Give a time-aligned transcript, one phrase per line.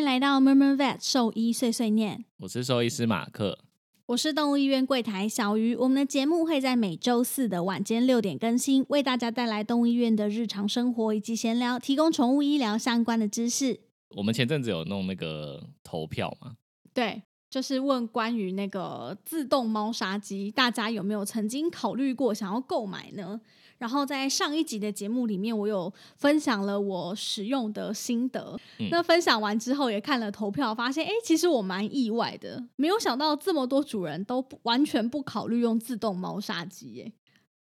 [0.00, 3.58] 迎来到 Murmur Vet 兽医碎碎念，我是兽医师马克。
[4.06, 5.76] 我是动物医院柜台小鱼。
[5.76, 13.78] 我们的节目会在每周四的晚间六点更新，为大家带来动物医院的日常生活以及闲聊，提供宠物医疗相关的知识。
[14.16, 16.54] 我们前阵子有弄那个投票嘛？
[16.94, 23.38] 对，就是问关于那个自动猫砂机，大家有没有曾经考虑过想要购买呢？
[23.80, 28.54] 然后在上一集的节目里面，我有分享了我使用的心得。
[28.90, 36.88] 那分享完之后，也看了投票，发现哎，其实我蛮意外的，没有想到这么多主人都完全不考虑用自动猫砂机。
[36.88, 37.12] 耶。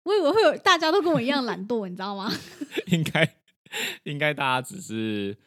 [0.03, 2.31] 我以为会有大家都跟我一样懒惰，你知道吗？
[2.87, 3.35] 应该
[4.03, 5.37] 应该大家只是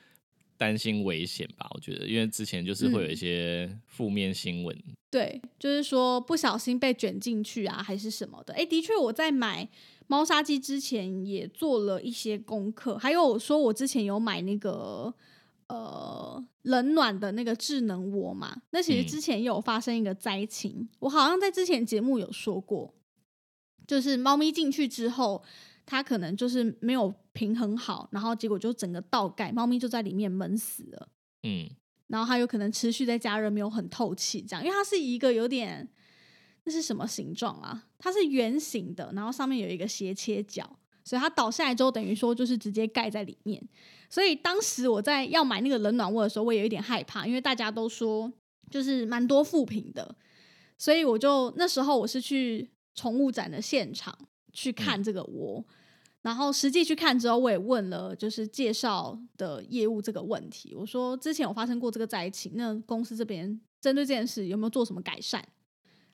[0.58, 1.66] 担心危险吧？
[1.74, 4.76] 我觉得，因为之前就是会有一些负面新闻，
[5.10, 8.52] 对，就是说不小心被卷进去啊，还是什么的。
[8.52, 9.66] 哎，的确我在买。
[10.08, 15.12] 猫砂机之前也做了一些功课，还有说我之前有买那个
[15.68, 22.94] 呃冷暖的那个智能窝嘛，那其实之前也有发生一个灾情，我好像在之前节目有说过，
[23.86, 25.44] 就是猫咪进去之后，
[25.84, 31.08] 它可能就是没有平衡好，然后结果就整个倒盖，猫咪就在里面闷死了。
[31.42, 31.68] 嗯，
[32.06, 35.86] 然后它有可能持续在加热，没有很透气，这样，因为它是一个有点。
[36.68, 37.86] 这是什么形状啊？
[37.98, 43.62] 它是圆形的，然后上面有一个斜切角，所以它倒下来之后，等于说就是直接盖在里面。
[44.10, 48.30] 所以当时我在要买那个冷暖卧的时候，我也有一点害怕，因为大家都说
[48.70, 50.14] 就是蛮多副品的，
[50.76, 54.16] 所以我就那时候我是去宠物展的现场
[54.52, 55.64] 去看这个窝，
[56.22, 65.46] 然后实际去看之后，我也问了就是介绍的业务这个问题，我说之前有发生过这个灾情，那公司这边针对这件事有没有做什么改善？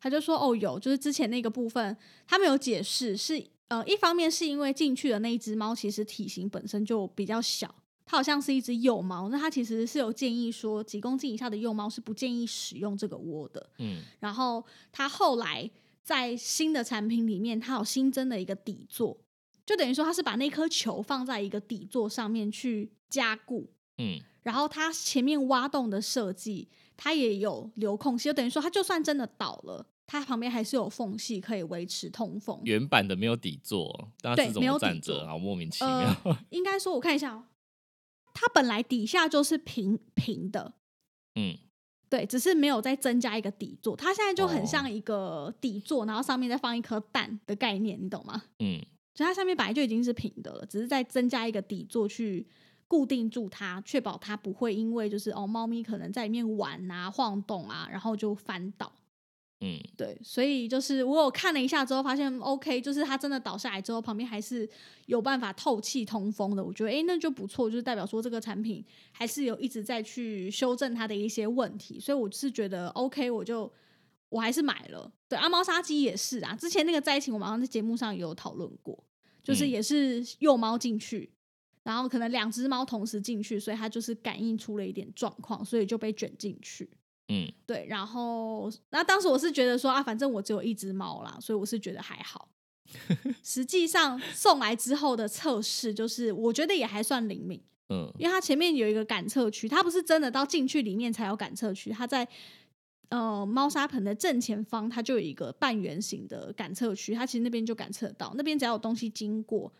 [0.04, 13.70] 他就说：“哦，有，就是之前那个部分，他没有解释，是呃，一方面是因为进去的那一只猫其实体型本身就比较小，它好像是一只幼猫，那它其实是有建议说几公斤以下的幼猫是不建议使用这个窝的。
[13.78, 14.62] 嗯，然后
[14.92, 15.70] 他后来
[16.02, 19.16] 在新的产品里面，它有新增的一个底座，
[19.64, 23.70] 就等于说它是把那颗球放在一个底座上面去加固。
[23.96, 32.60] 嗯，然后它前面挖洞的设计，它也有留空隙，就等于说它就算真的倒了。”它旁边还是有缝隙可以维持通风。
[32.64, 36.38] 原版的没有底座，但是怎么站着，好莫名其妙。
[36.50, 37.44] 应该说，我看一下哦，
[38.34, 40.74] 它本来底下就是平平的，
[41.36, 41.56] 嗯，
[42.10, 43.96] 对，只是没有再增加一个底座。
[43.96, 48.42] 它现在就很像一个底座，然后上面再放一颗蛋的概念，你懂吗？
[48.58, 48.78] 嗯，
[49.14, 52.46] 所以它上面本来就已经是平的了，只是再增加一个底座去
[52.86, 58.92] 固定住它，确保它不会因为就是哦，猫咪可能在里面玩啊、晃动啊，然后就翻倒。
[59.66, 64.68] 嗯，对，所以就是我有看了一下之后，发现 OK，就是它真的倒下来之后，旁边还是
[65.06, 66.62] 有办法透气通风的。
[66.62, 71.98] 我觉得，哎，那就不错，就是代表说这个产品还是有一直在去修正它的一些问题。
[71.98, 73.72] 所以我是觉得 OK，我就
[74.28, 75.10] 我还是买了。
[75.30, 79.02] 对，阿猫杀鸡也是啊，之前那个灾情我们好像在节目上有讨论过，
[79.42, 81.32] 就是也是幼猫进去，
[81.84, 86.90] 然后可能两只猫同时进去，所以它就是感应出了一点状况，所以就被卷进去。
[87.28, 92.48] 嗯，对，然后那当时我是觉得说啊，反正我只有一只猫啦，所以我是觉得还好。
[93.42, 97.60] 实际上送来之后的测试，就是我觉得也还算灵敏。
[97.88, 102.28] 嗯，因为它前面有一个感测区，它不是真的到进去里面才有感测区，它在
[103.08, 109.72] 呃猫砂盆的正前方，它就有一个半圆形的感测区，它其实那边就感测到，那边只要有东西经过，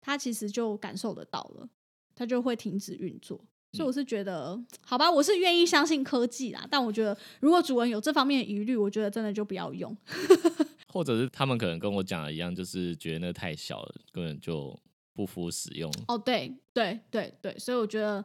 [0.00, 1.68] 它其实就感受得到了，
[2.14, 3.44] 它就会停止运作。
[3.72, 6.66] 所以我是觉得，好吧，我是愿意相信科技啦。
[6.70, 9.96] 但我觉得，如果主人有这方面的疑虑，我觉得真的就不要用。
[10.92, 14.78] 或者是他们可能跟我讲的一样，就是觉得那太小了，根本就
[15.14, 15.90] 不敷使用。
[16.08, 18.22] 哦，对对对对，所以我觉得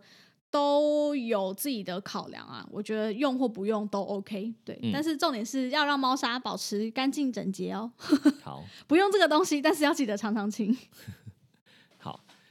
[0.52, 2.68] 都有自己的考量啊。
[2.70, 4.54] 我觉得用或不用都 OK。
[4.66, 7.90] 对，但是重点是要让猫砂保持干净整洁哦。
[8.44, 10.78] 好， 不用这个东西，但是要记得常常清。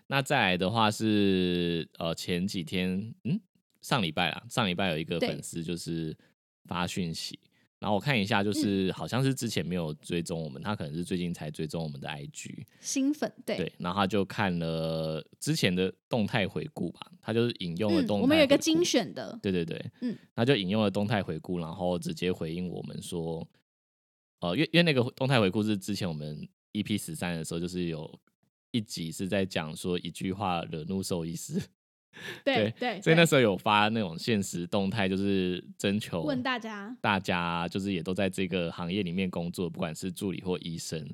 [0.08, 3.40] 那再来的话是呃前几天嗯
[3.80, 6.16] 上礼拜啦，上礼拜有一个粉丝就是
[6.64, 7.38] 发讯息，
[7.78, 12.64] 然后我看一下，就是好像是之前没有追踪我们，他可能是最近才追踪我们的 IG。
[12.80, 23.46] 新粉对对，然后他就看了之前的动态回顾吧，他就是引用了嗯，动态、我们有一个精，选的，对对对，嗯，他就引用了动态回顾，然后直接回应我们说，
[24.40, 28.18] 呃，因为因为那个动态回顾是之前我们 EP 十三的时候，就是有
[28.76, 31.60] 一集是在讲说一句话惹怒兽医师，
[32.44, 41.08] 对对，所以那对时候有发那种现实动态，就是征求问大家，大家就是也都在这个行业里面工作，不管是助理或医生，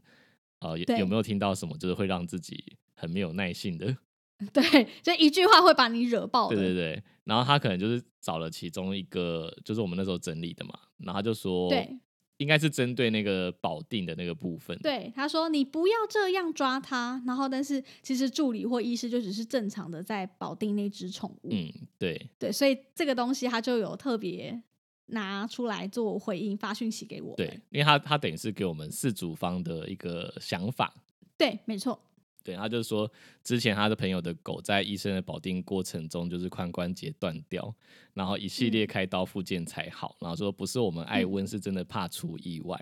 [0.60, 3.96] 呃，有没有听到什么就是会让自己很没有耐性的？
[4.52, 11.96] 对，就一句话会把你惹爆的，对对对，然后他可能就是找了其中一个，就是我们那时候整理的嘛，然后他就说，对
[12.42, 22.28] 应该是针对那个保定的那个部分，对，他说你不要这样抓它，然后但是其实助理或医师就只是正常的在保定那只宠物，嗯，对。
[22.38, 24.60] 对，所以这个东西他就有特别
[25.06, 30.92] 拿出来做回应，发讯息给我，对，因为他他等于是给我们四组方的一个想法，
[31.38, 31.98] 对，没错，
[32.42, 33.10] 对，他就说
[33.42, 37.74] 之前他的朋友的狗在医生的保定过程中就是髋关节断掉，
[38.14, 42.78] 然后一系列嗯开刀复健才好，然后说不是我们爱问，是真的怕出意外。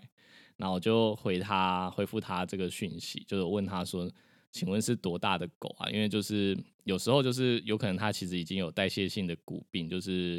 [0.56, 4.10] 然后我就回他回复他这个讯息，就是我问他说，
[4.52, 5.88] 请问是多大的狗啊？
[5.90, 6.54] 因为就是
[6.84, 10.38] 有时候就是有可能它其实已经有代谢性的骨病，就是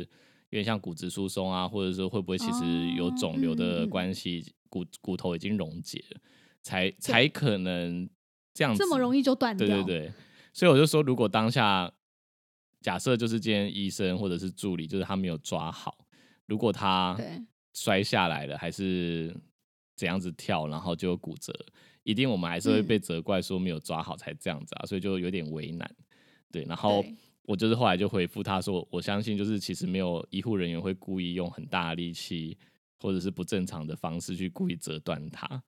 [0.51, 6.21] 有点像骨质疏松啊，或者说会不会其实有哦肿瘤的关系，骨骨头已经溶解了，
[6.61, 8.07] 才才可能
[8.53, 10.13] 这样子这么容易就断掉，对对对，
[10.53, 11.91] 所以我就说，如果当下
[12.81, 16.05] 假设就是今天医生或者是助理，就是他没有抓好，
[16.47, 17.17] 如果他
[17.73, 19.35] 摔下来了，还是
[19.95, 21.53] 怎样子跳，然后就有骨折，
[22.03, 25.89] 一定我们还是会嗯被责怪说没有抓好才这样子啊，所以就有点为难。
[26.51, 27.05] 对，然后
[27.43, 32.57] 我就是后来就回复他说，我相信就是其实没有医护人员会故意用很大的力气
[32.99, 35.63] 或者是不正常的方式去故意折断它。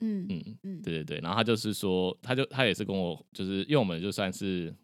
[0.00, 0.94] 嗯嗯，嗯，对。
[0.94, 4.74] 对对，然后他就是说，他就他也是跟我，就是因为我们就算是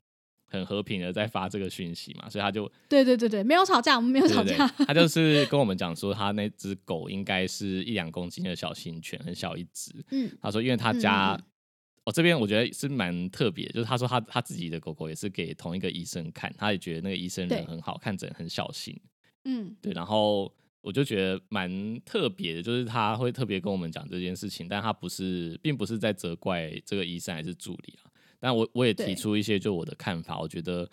[0.47, 5.07] 很和平的在发这个讯息嘛，所以他就对对对对，没有吵架，我们没有对对吵架，对，他就。
[5.11, 9.93] 是跟我们讲说，他那只狗应该是一两公斤的小型犬，很小一只。
[10.13, 10.31] 嗯。
[10.41, 11.41] 他说，因为他嗯家，嗯。
[11.41, 11.45] 嗯
[12.05, 18.99] 哦这边我觉得是蛮特别，就是他说他他自己的狗狗也是给同一个医生看，他也觉得那个医生人很好，看诊很小心。
[19.45, 19.77] 嗯。
[19.83, 20.51] 对，然后
[20.83, 28.11] 我就觉得蛮特别的，就是他会特别跟我们讲这件事情，但他不是，并不是在责怪这个医生还是助理啊。
[28.39, 30.91] 但我我也提出一些就我的看法，我觉得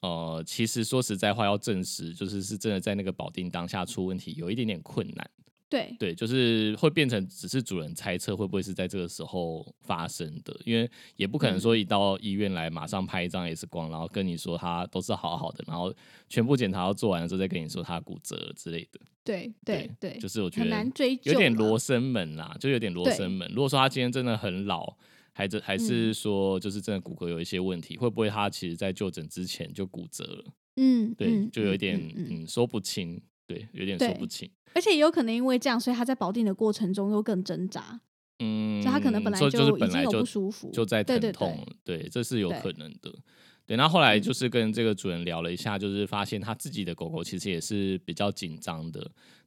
[0.00, 5.30] 呃，其实说实在话，要证实就是是真的在那个保定当下出问题，有一点点困难。
[5.70, 15.94] 对对，就是会变成只是主人猜测会不会是在这个时候发生的，因为也不可能嗯说一到医院来马上拍一张 X 光，然后跟你说他都是好好的，然后
[16.28, 19.00] 全部检查都做完了之后再跟你说他骨折之类的。
[19.22, 23.48] 对对对，就是我觉很得难追究，有点罗，生门啦，就有点罗生门。
[23.54, 24.96] 如果说他今天真的很老，
[25.32, 30.44] 还是还是嗯说就是真的骨骼有一些问题，会不会他其实在就诊之前就骨折了？
[30.76, 33.20] 嗯，对，嗯就有一嗯点嗯嗯嗯说不清，
[33.50, 34.48] 对，有点说不清。
[34.74, 38.00] 而且也有可能因为这样，所以他在保定的过程中又更挣扎，
[38.38, 43.12] 嗯，就他可能本来说就是已经有本来就不舒服，就在对对疼痛，对，这是有可能的。
[43.66, 49.00] 对，那后来嗯就是跟这个主人聊了一下，就是发现他自己的狗狗其实也是比较紧张的，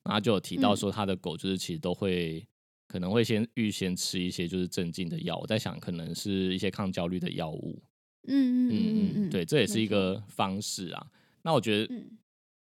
[0.03, 2.45] 然后就有提到嗯说他的狗就是其实都会
[2.87, 7.81] 可能会先预先吃一些就是镇静的药，我在想可能是一些抗焦虑的药物，
[8.27, 11.07] 嗯嗯嗯嗯嗯嗯，对，这也是，一个方式啊。
[11.41, 12.17] 那我觉得嗯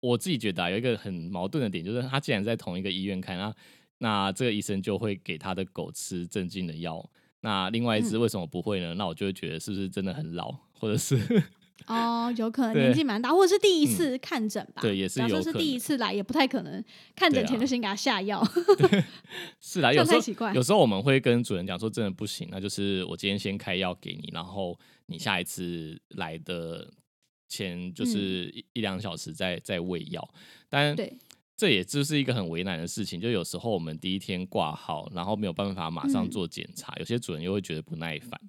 [0.06, 3.56] 我自己觉得啊，有一个很矛盾的点，就是他既然在同一个医院看，那
[4.00, 7.10] 那这个医生就会给他的狗吃镇静的药。
[7.42, 8.94] 那另外一嗯只为什么不会呢？
[8.96, 11.16] 那我就会觉得是不是真的很老，或者是
[11.86, 16.84] 哦，有可能年纪蛮大，或者是第一嗯次看诊吧，对也是有可能第一次来，也不太可能
[17.16, 18.44] 看诊前就先给他下药，
[19.62, 26.90] 是啦，这有时候有时候我们会跟主人讲说，真的不行，那就是我今天先开药给你，然后你下一次来的
[27.48, 30.28] 前就是一、一两小时在在喂药。
[30.70, 30.96] 但
[31.58, 36.30] 这也就是一个很为难的事情，就有时候我们第一天挂号，然后没有办法马上嗯。
[36.30, 38.40] 做检查，有些主人又会觉得不耐烦。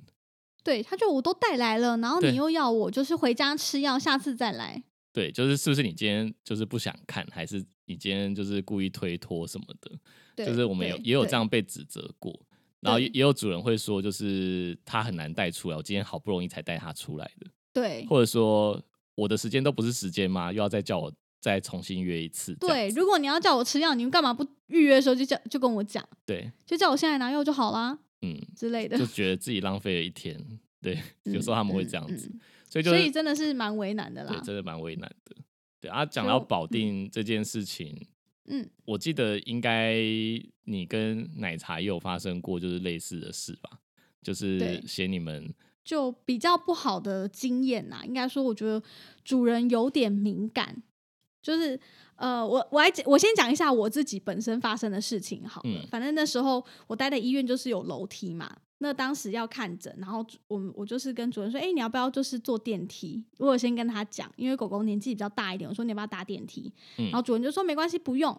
[0.64, 9.92] 对，他就我都带来了，然后你又要我就是回家吃药，下次再来，对，就是是不是你今天就是不想看，还是你今天就是故意推脱什么的？
[10.34, 12.36] 对，就是我们有也有这样被指责过，
[12.80, 17.46] 然后也有主人会说，就是他很难带出来，我今天好不容易才带他出来的，
[17.80, 18.82] 对或者说
[19.14, 20.52] 我的时间都不是时间吗？
[20.52, 22.54] 又要再叫我再重新约一次？
[22.54, 29.04] 对，如果你要叫我吃药，你们干嘛不预约的时候就叫就跟我讲，对，就叫我现在拿药就好啦嗯，之类的就。
[29.06, 30.42] 觉得自己浪费了一天，
[30.80, 34.42] 对，有时候他们会这样子，嗯嗯所以就是所以真的是蛮为难的对，啦。
[34.42, 35.36] 真的蛮为难的。
[35.80, 38.06] 对啊，讲就到保嗯定这件事情，
[38.46, 39.94] 嗯，我记得应该
[40.64, 43.78] 你跟奶茶也有发生过就是类似的事吧？
[44.22, 45.48] 就是对嫌你们
[45.86, 48.82] 就比较不好的经验呐、应该说，我觉得
[49.24, 50.82] 主人有点敏感，
[51.40, 51.78] 就是
[52.16, 55.70] 呃，我我来讲我先讲一下我自己本身发生的事情好了。
[55.70, 63.24] 嗯反正那时候我待的医院就是有楼梯嘛，那当时要看诊，然后主我我就是跟主任说，哎、你要不要就是坐电梯？
[63.38, 66.72] 我有先跟他讲，因为狗狗年纪比较大一点，我说你要不要搭电梯？
[66.98, 68.36] 嗯然后主人就说没关系，不用，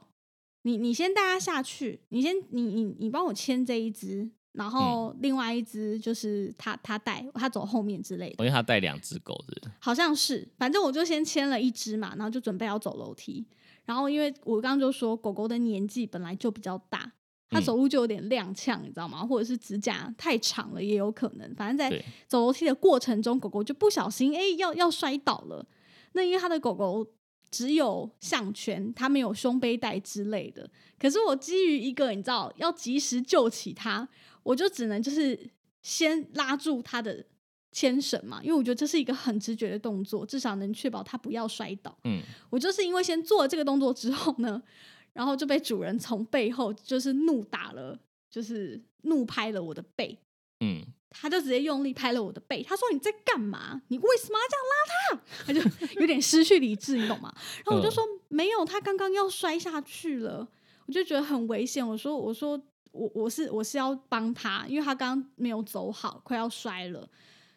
[0.63, 4.30] 你你先带它下去，你先你你你帮我牵这一只。
[4.58, 13.46] 然后另外一只就是他他带他走后面之类的，因为他带两只狗的，好像是，反正我就先牵了一只嘛，然后就准备要走楼梯。
[13.86, 17.12] 然后因为我刚刚就说狗狗的年纪本来就比较大，
[17.50, 19.26] 它嗯走路就有点踉跄，你知道吗？
[19.26, 21.56] 或者是指甲太长了也有可能。
[21.56, 25.66] 反正在走楼梯的过程中，狗狗就不小心哎、要要摔倒了。
[26.14, 27.08] 那因为它的狗狗
[27.50, 30.70] 只有项圈，它没有胸背带之类的。
[31.00, 34.06] 可是我基于一个你知道要及时救起它，
[34.48, 35.38] 我就只能就是
[35.82, 37.25] 先拉住他的
[37.74, 41.98] 牵绳嘛，因为我觉得这是一个很直觉的动作，至少能确保他不要摔倒。
[42.06, 44.62] 嗯，我就是因为先做了这个动作之后呢，
[45.12, 48.00] 然后就被主人从背后就是怒打了，
[48.30, 50.18] 就是怒拍了我的背。
[50.62, 53.82] 嗯，他就直接用力拍了我的背，他说：“你在干嘛？
[53.89, 57.32] 你为什么要这样拉他？” 他就有点失去理智，你懂吗？
[57.66, 60.48] 然后我就说：“没有，他刚刚要摔下去了。”
[60.88, 61.86] 我就觉得很危险。
[61.86, 62.60] 我说：“我说
[62.98, 67.08] 我我是我是要帮他，因为他刚刚没有走好，快要摔了。”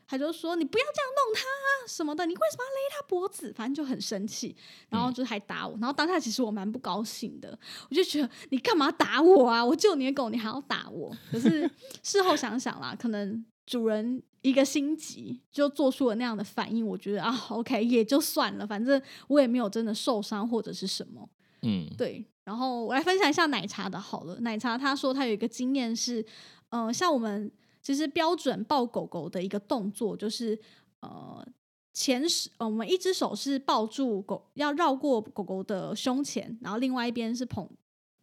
[0.06, 4.56] 他就说：“你不要这样弄他啊什么的，你为什么要勒他脖子？”反正就很生气，
[4.88, 5.78] 然后就还打我。
[5.80, 7.56] 然后当下其实我蛮不高兴的，
[7.88, 9.64] 我就觉得你干嘛打我啊？
[9.64, 11.16] 我救你的狗，你还要打我？
[11.30, 11.70] 可是
[12.02, 21.28] 事后想想啦，可能主人一个心急就做出了那样的反应，我觉得啊，OK 也就算了，反正我也没有真的受伤或者是什么。
[21.62, 24.40] 嗯，对，然后我来分享一下奶茶的好了。
[24.40, 26.24] 奶茶他说他有一个经验是，
[26.70, 27.48] 呃，像我们
[27.80, 30.58] 其实标准抱狗狗的一个动作就是，
[30.98, 31.46] 呃，
[31.92, 37.70] 前手、呃我们一只手是抱住狗，要绕过狗狗的胸前，然后另外一边是捧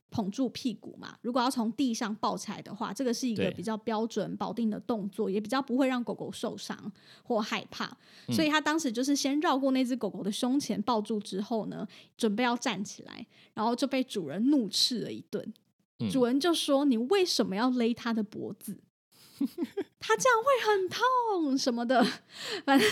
[0.09, 1.17] 捧住屁股嘛。
[1.21, 6.91] 如果要从地上抱起来的话，这个是一个比较标准保定的动作，也比较不会让狗狗受伤
[7.23, 7.95] 或害怕。
[8.31, 11.87] 所以他当时就是先绕过那只狗狗的胸前抱住之后呢，
[12.17, 15.41] 准备要站起来，然后就被主人怒斥了一顿。
[15.99, 18.77] 嗯主人就说：“你为什么要勒它的脖子？
[19.99, 22.05] 他这样会很痛什么的。
[22.63, 22.87] ”反正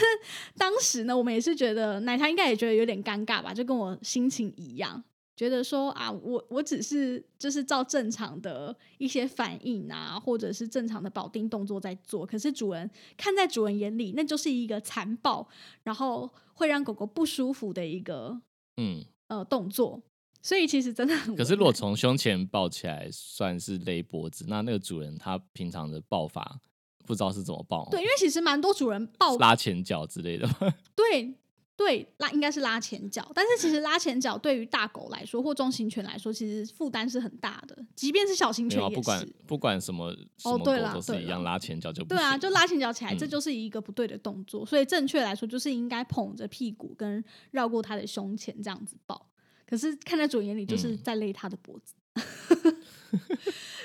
[0.57, 5.03] 当时呢，我们也是觉得奶茶应该也觉得有点尴尬吧，就跟我心情一样。
[5.35, 15.47] 觉得说啊，我我只是就是照正常的一些反应啊，或者是正常的保定动作在做，可是主人看在主人眼里，那就是一个残暴，
[15.83, 18.39] 然后会让狗狗不舒服的一个
[18.77, 20.01] 嗯，呃动作，
[20.41, 26.59] 所以其实真的很可是如果从胸前抱起来算是勒脖子，那那个主人他平常的抱法
[27.05, 30.73] 不知道是怎么抱，对，因为其实蛮多主人抱拉前脚之类的吗？
[30.95, 31.35] 对
[31.77, 39.27] 对拉应该是拉前脚，但是其实拉前脚对于大狗来说或中型犬来说，其实负担是很大的，即便是小型犬也不管。
[39.45, 44.65] 不管什么什么狗对啦都是一样，拉前脚就不对啊，就拉前脚起来，这嗯就是一个不对的动作。
[44.65, 49.29] 所以正确来说，就是应该捧着屁股跟绕过它的胸前这样子抱。
[49.67, 51.93] 可是看在主人眼里，就是嗯在勒它的脖子。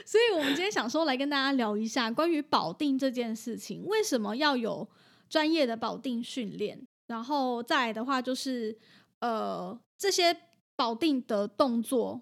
[0.06, 4.88] 所以，我们今天想说来跟大家聊一下关于保定这件事情，为什么要有
[5.28, 6.86] 专业的保定训练？
[7.10, 8.78] 然后再来的话，就是
[9.18, 10.34] 呃，这些
[10.76, 12.20] 保定的动作，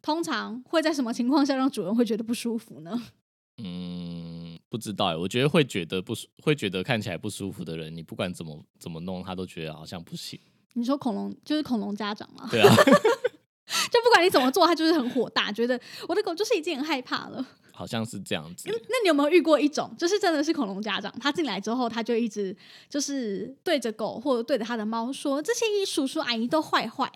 [0.00, 3.02] 通常会在什么情况下让主人会觉得不舒服呢？
[3.60, 10.38] 嗯，不知道欸，我觉得会觉得不舒，会觉得看起来不舒服的人，你不管怎么怎么弄，他都觉得好像不行。
[10.74, 12.46] 你说恐龙就是恐龙家长嘛？
[12.48, 12.72] 对啊，
[13.90, 17.44] 就不管你怎么做，他就是很火大，觉得我的狗就是已经很害怕了。
[17.78, 18.68] 好像是这样子。
[18.68, 22.54] 那你有没有遇过一种，就是真的是恐龙家长，他进来之后，他就一直
[22.88, 27.08] 就是对着狗或者对着他的猫说：“这些叔叔阿姨都坏坏，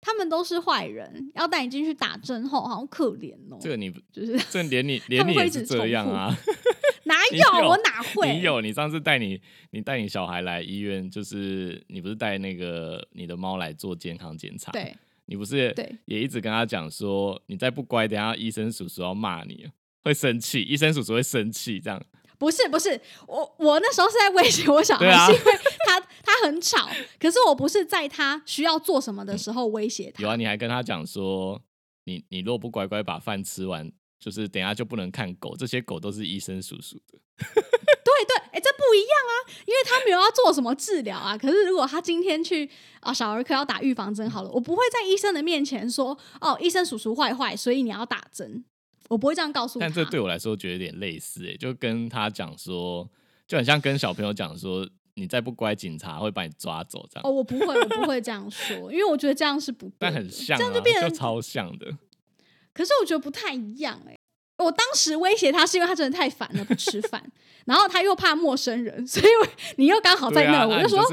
[0.00, 3.58] 他们都是坏人，要带你进去打针吼，好可怜哦。
[3.60, 6.34] 这个你就是这连你 连你也是这一直重复样啊。
[7.04, 8.34] 哪有有我哪会？
[8.34, 9.38] 你有，你上次带你
[9.70, 14.96] 你带你小孩来医院，就是你不是带那个你的猫来做健康检查？，对
[15.26, 19.68] 你不是对也一直跟他讲说，你再不乖，等下医生叔叔要骂你，
[20.06, 22.00] 会生气，医生叔叔会生气，这样。
[22.38, 25.52] 不是不是，我我那时候是在威胁 我小孩，啊是因为
[25.86, 30.22] 他他很吵，可是我不是在他需要做什么的时候威胁他。
[30.22, 31.60] 有啊，你还跟他讲说，
[32.04, 37.18] 你你如果不乖乖把饭吃完，就是等下就不能看狗，这些狗都是医生叔叔的。
[37.38, 39.32] 对 对，哎，这不一样啊，
[39.66, 41.36] 因为他没有要做什么治疗啊。
[41.36, 42.68] 可是如果他今天去
[43.00, 48.62] 啊小儿科要打预防针，好了，我不会在医生的面前说哦，医生叔叔坏坏，所以你要打针，
[49.08, 49.86] 我不会这样告诉他。
[49.86, 53.08] 但这对我来说觉得有点类似，哎，就跟他讲说，
[53.46, 57.22] 就很像跟小朋友讲说，你再不乖，警察会把你抓走这样。
[57.24, 61.96] 哦，我不会，我不会这样说，因为我觉得这样是不对，但很像，这样就变成超像的。
[62.72, 64.16] 可是我觉得不太一样，哎。
[64.58, 67.22] 我当时威胁他是因为他真的太烦了，不吃饭，
[67.66, 69.26] 然后他又怕陌生人，所以
[69.76, 71.04] 你又刚好在那，我就说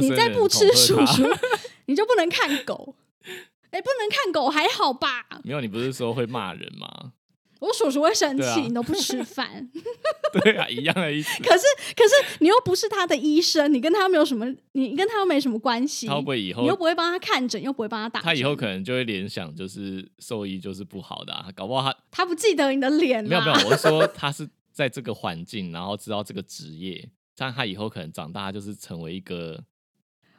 [0.00, 1.22] 你再不吃叔叔，
[1.84, 2.96] 你就不能看狗。
[3.70, 5.26] 哎，不能看狗还好吧？
[5.44, 7.12] 没有，你不是说会骂人吗？
[7.60, 9.68] 我叔叔会生气，你都不吃饭。
[10.42, 11.30] 对啊，一样的意思。
[11.42, 11.64] 可是，
[11.96, 16.06] 可是你又不是他的医生，你跟他没有什么，你跟他又没什么关系。
[16.06, 18.20] 他会不会以后你又不会帮他看诊，又不会帮他打？
[18.20, 23.24] 他以后可能就会联想，就是兽医就是不好的，啊，搞不好他他不记得你的脸。
[23.24, 29.64] 没有没有，我是说他是在这个环境，然后知道这个职业，但他以后可能长大就是成为一个。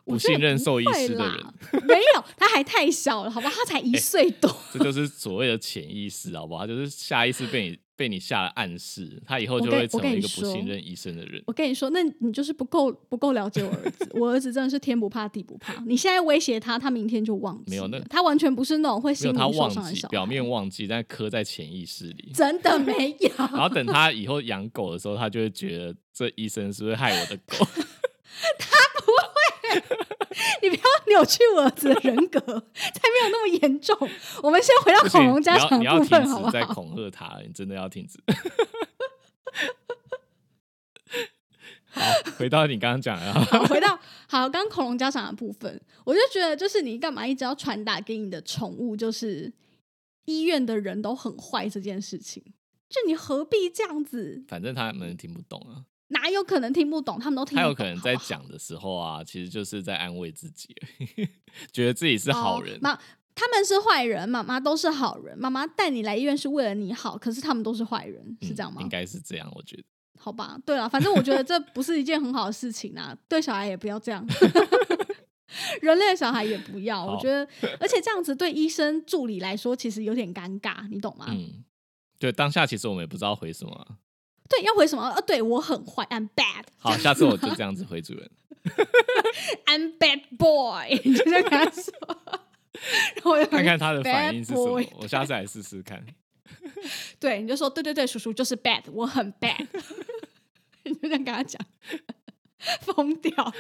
[0.08, 4.50] 不信任兽医师的人，没有，他还太小了，好吧，他才一岁多。
[4.74, 6.66] 这就是所谓的潜意识，好不好？
[6.66, 11.42] 就是下意识被你 被你下了暗示，他以后就会成为一个不信任医生的人。
[11.48, 14.08] 我跟你说，那你就是不够 不够了解我儿子。
[14.14, 15.74] 我儿子真的是天不怕地不怕。
[15.88, 17.72] 你现在威胁他，他明天就忘记。
[17.72, 22.32] 没有，那他完全不是那种会心理受伤的小表面忘记，但刻在潜意识里。
[22.36, 23.30] 真的没有。
[23.36, 27.66] 然后等他以后养狗的时候，他就会觉得这医生是不是害我的狗？
[28.60, 28.87] 他。
[30.62, 33.98] 你不要扭曲我儿子的人格， 才没有那么严重。
[34.44, 36.52] 我们先回到恐龙家长部分，好不好？
[36.52, 38.20] 在恐吓他，你真的要停止。
[41.90, 42.02] 好，
[42.38, 49.52] 回到你刚刚讲的，好，回到好，刚恐龙家长的部分，我就觉得，就是你干嘛一直要传达给你的宠物，就是
[50.26, 52.44] 医院的人都很坏这件事情，
[52.88, 54.44] 就你何必这样子？
[54.48, 55.86] 反正他们听不懂啊。
[56.10, 57.20] 哪有可能听不懂？
[57.20, 57.58] 他们都听。
[57.58, 60.76] 他有可能在讲的时候啊，其实就是在安慰自己，
[61.72, 62.80] 觉得自己是好人。
[62.82, 62.98] 妈，
[63.36, 65.38] 他们是坏人，妈妈都是好人。
[65.38, 68.82] 妈妈带你来医院是为了你好，可是他们都是坏人，是这样吗？
[68.82, 69.84] 应该是这样，我觉得。
[70.20, 73.16] 好吧，对了，反正我觉得这不是一件很好的事情啊。
[73.28, 74.26] 对小孩也不要这样，
[75.82, 77.06] 人类的小孩也不要。
[77.06, 77.48] 我觉得，
[77.80, 81.28] 而且这样子对医生助理来说，其实有点尴尬，你懂吗？
[81.30, 81.64] 嗯，
[82.18, 83.98] 对，当下其实我们也不知道回什么。
[84.50, 85.04] 对，要回什么？
[85.10, 86.66] 呃，对我很坏，I'm bad。
[86.78, 88.30] 好，下次我就这样子回主人。
[89.66, 91.94] I'm bad boy，你 就这样跟他说。
[93.16, 96.06] 然后看看他的反应是什么，我下次来试试看。
[97.20, 99.66] 对，你就说对对对，叔叔就是 bad，我很 bad。
[100.84, 101.60] 你就这样跟他讲，
[102.82, 103.54] 疯掉。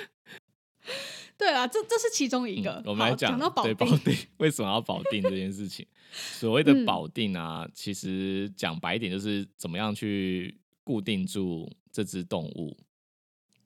[1.38, 2.82] 对啊，这这是其中一个。
[2.86, 5.86] 我们来讲到保定，为什么要保定这件事情？
[6.12, 12.78] 所谓的保定啊，其实讲白一点，就是怎么样去固定住这只动物，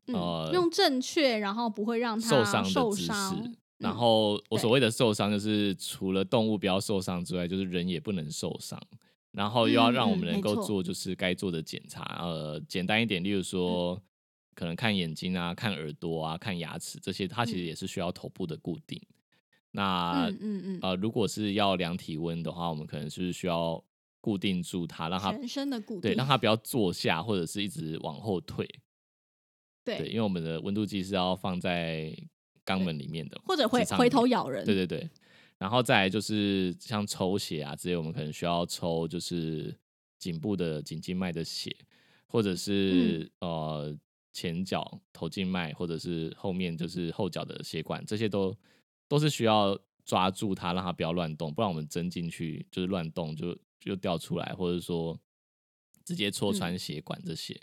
[0.07, 3.12] 呃，用正确，然后不会让它受伤的姿势。
[3.77, 8.81] 然后我所谓的受伤，就是除了动物不要受伤之外，就是人也不能受伤。
[9.31, 14.01] 然后又要让我们能够做就是该做的检查，呃，简单一点，例如说。
[14.53, 19.01] 可能看眼睛啊，看耳朵啊，看牙齿这些，它其实也是需要头部的固定。
[19.71, 23.81] 那嗯嗯呃，如果是要量体温的话，我们可能是需要
[24.21, 28.65] 固定住它，让它全身的固定，对，让它不要坐下或者是一直往后退。
[29.84, 32.15] 对，因为我们的温度计是要放在
[32.63, 34.63] 肛门里面的，或者回回头咬人。
[34.63, 35.10] 对对对，
[35.57, 39.77] 然后再来就是像抽血啊之类，我们可能需要抽就是
[40.17, 41.75] 颈部的颈静脉的血，
[42.27, 43.93] 或者是呃。
[44.34, 48.57] 前脚头静脉，或者是后面就是后脚的血管，这些都
[49.10, 55.19] 都是需要抓住它，让它不要乱动，不然我们针进去就是乱动，就就掉出来，或者说
[56.05, 57.59] 直接戳穿血管这些。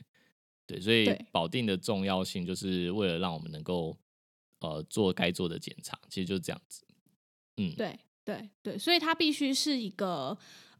[0.66, 3.96] 对，所以保定的重要性就是为了让我们能够
[4.58, 6.84] 呃做该做的检查，其实就是这样子。
[7.56, 10.36] 嗯，对对对，所以它必须是一个。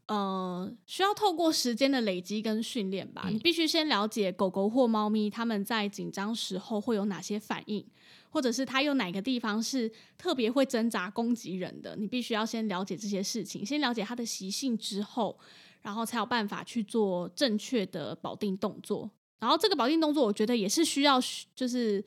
[0.09, 3.29] 呃，需要透过时间的累积跟训练吧。
[3.29, 7.85] 你必须先了解狗狗或猫咪它们在紧张时候会有哪些反应，
[8.29, 11.95] 或者是它有哪个地方是特别会挣扎攻击人的。
[11.95, 15.37] 你必须要先了解这些事情，先了解它的习性之后，
[15.81, 19.09] 然后才有办法去做正确的保定动作。
[19.39, 21.19] 然后这个保定动作，我觉得也是需要
[21.55, 22.03] 就是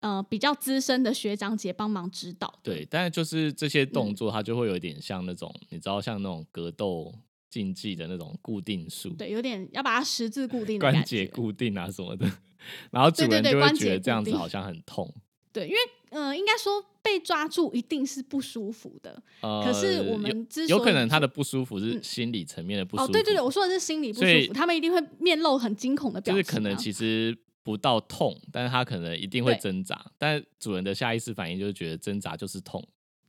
[0.00, 2.58] 呃比较资深的学长姐帮忙指导。
[2.62, 7.14] 对，但是就是这些动作，它就会有一点像那种你知道，像那种格斗。
[7.50, 12.24] 竞技的那种固定术，对，有点要把它十字固定，关节固定啊什么的，
[12.92, 15.12] 然后主人就会觉得这样子好像很痛。
[15.52, 15.78] 对，因为
[16.10, 19.22] 嗯、应该说被抓住一定是不舒服的。
[19.40, 26.42] 呃，可是我们之有可能他的不舒服是嗯心理层面的不舒哦，服，对对对，我说的是心理不舒服，他们一定会面露很惊恐的表情、啊。
[26.42, 32.84] 就是可能其实不到痛，但是他可能一定会挣扎，但是主人的下意识反应就是觉得挣扎就是痛。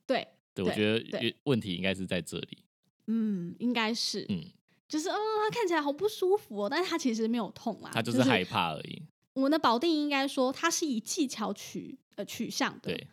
[0.06, 2.58] 对，对，我觉得问题应该是在这里。
[3.08, 4.44] 嗯，应该是，嗯，
[4.88, 9.02] 就是嗯，他看起来好不舒服哦，但是他其实没有痛啊，他就就是害怕而已。
[9.34, 12.92] 我们的保定应该说，他是以技巧取呃取向的。
[12.92, 13.08] 对，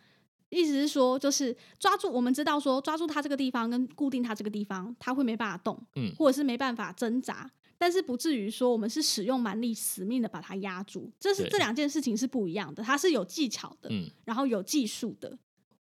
[0.49, 15.37] 意思是说，就是抓住我们知道说抓住它这个地方跟固定它这个地方，它会没办法动，嗯或者是没办法挣扎，但是不至于说我们是使用蛮力死命的把它压住，这是这两件事情是不一样的，它是有技巧的，嗯，然后有技术的，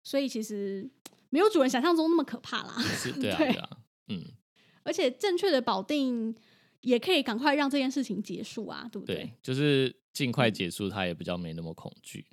[0.03, 0.89] 所以其实
[1.31, 2.81] 没有主人想象中那么可怕啦。
[2.81, 3.69] 是， 对啊，对对啊，
[4.09, 4.25] 嗯，
[4.83, 6.35] 而且正确的保定
[6.81, 12.25] 也可以赶快让这件事情结束啊，对不对，就是尽嗯快结束，他也比较没那么恐惧。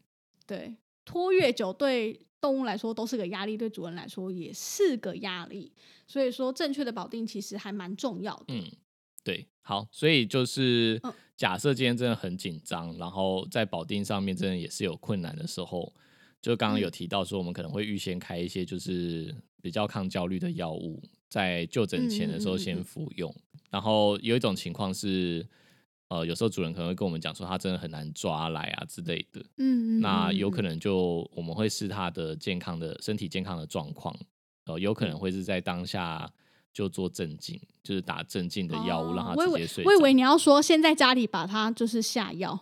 [0.51, 5.71] 对，拖越久对动物来说都是个压力，对主人来说也是个压力。
[6.05, 8.43] 所以说，正确的保定其实还蛮重要的。
[8.49, 8.69] 嗯，
[9.23, 15.93] 对，好，所以就是嗯假设今天真的很紧张，然后在保定上面真的也是有困难的时候，
[16.41, 23.33] 就刚刚有嗯提到说，我们可能会预先开一些就是比较抗焦虑的药物，在就诊前的时候先嗯嗯嗯嗯服用。
[23.69, 25.47] 然后有一种情况是，
[26.11, 29.39] 呃，有时候主人可能会跟我们讲说，它真的很难抓来啊之类的。
[29.59, 34.13] 嗯嗯，那有可能就我们会视它的健康的身体健康的状况，
[34.65, 36.29] 呃，有可能嗯会是在当下
[36.73, 39.89] 就做镇静，就是打镇静的药物，让他哦我以为直接睡着。
[39.89, 42.59] 我以为你要说先在家里把它就是下药，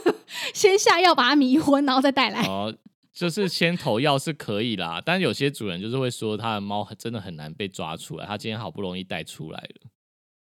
[0.52, 2.42] 先下药把它迷昏，然后再带来。
[2.42, 2.76] 哦，
[3.14, 9.90] 就是先投药是可以啦，但有些主人就是会说他的猫很真的很难被抓出来，他今天好不容易带出来了。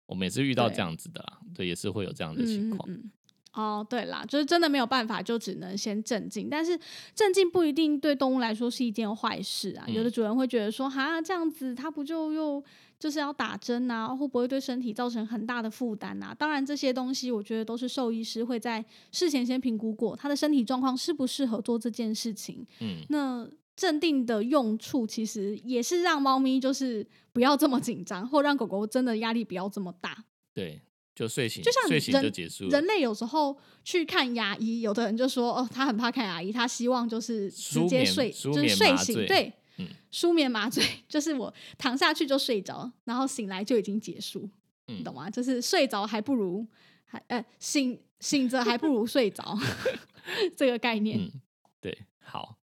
[0.10, 2.89] 我们也是遇到这样子的啦，对，也是会有这样的情况。
[2.91, 3.10] 嗯
[3.54, 6.48] 哦，对啦，就是真的没有办法，就只能先镇静。
[6.50, 6.80] 但是
[7.15, 9.86] 镇静不一定对动物来说是一件坏事啊。
[9.88, 12.63] 有的嗯主人会觉得说，哈，这样子它不就又
[13.00, 16.34] 就是要打针啊，会不会对身体造成很大的负担啊？
[16.34, 22.65] 当然，这些东西我觉得都是兽医师会在事前先评估过它的身体状况适不适合做这件事情。
[22.80, 30.26] 嗯，那镇定的用处其实也是让猫咪就是不要这么紧张，或让狗狗真的压力不要这么大。
[30.54, 30.82] 对，
[31.15, 32.68] 就睡醒，就像睡醒人就结束。
[32.68, 44.50] 人类有时候去看牙医，有的人就说哦，他很怕看牙医，他希望就是直接睡，就是睡醒，对，嗯舒眠麻醉 就是我躺下去就睡着，然后醒来就已经结束，
[44.89, 45.30] 嗯你懂吗？
[45.30, 46.68] 就是睡着还不如
[47.06, 49.58] 还呃醒醒着还不如睡着
[50.58, 51.18] 这个概念。
[51.18, 51.32] 嗯，
[51.80, 52.59] 对，好，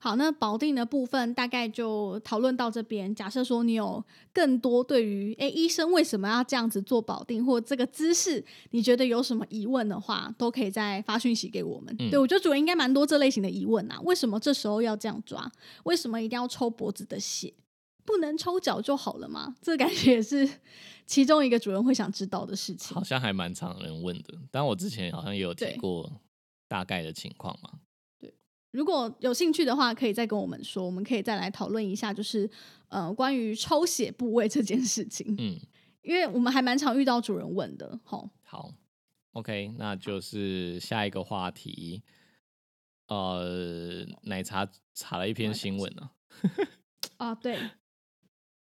[0.00, 3.12] 好，那保定的部分大概就讨论到这边。
[3.14, 11.94] 假设说你有更多对于诶医生为什么要这样子做保定，或这个姿势，你觉得有什么疑问的话，都可以再发讯息给我们。
[11.98, 15.50] 嗯对我觉得主人应该蛮多这类型的疑问啊，为什么这时候要这样抓？
[15.82, 17.52] 为什么一定要抽脖子的血？
[18.04, 19.56] 不能抽脚就好了吗？
[19.60, 20.48] 这感觉也是
[21.06, 23.02] 其中一个主人会想知道的事情好。
[23.02, 24.34] 像还蛮常人问的。
[24.50, 26.10] 但我之前好像也有提过
[26.68, 27.70] 大概的情况嘛。
[28.70, 32.48] 如果有兴趣的话，可以再跟我们说，我们可以再来讨论一下，就是
[32.88, 35.34] 呃关于抽血部位这件事情。
[35.38, 35.58] 嗯，
[36.02, 38.70] 因为我们还蛮常遇到主人问的，吼，好
[39.32, 42.02] ，OK，那就是下一个话题。
[43.08, 46.12] 呃，奶茶查了一篇新闻啊，
[47.16, 47.58] 啊，对，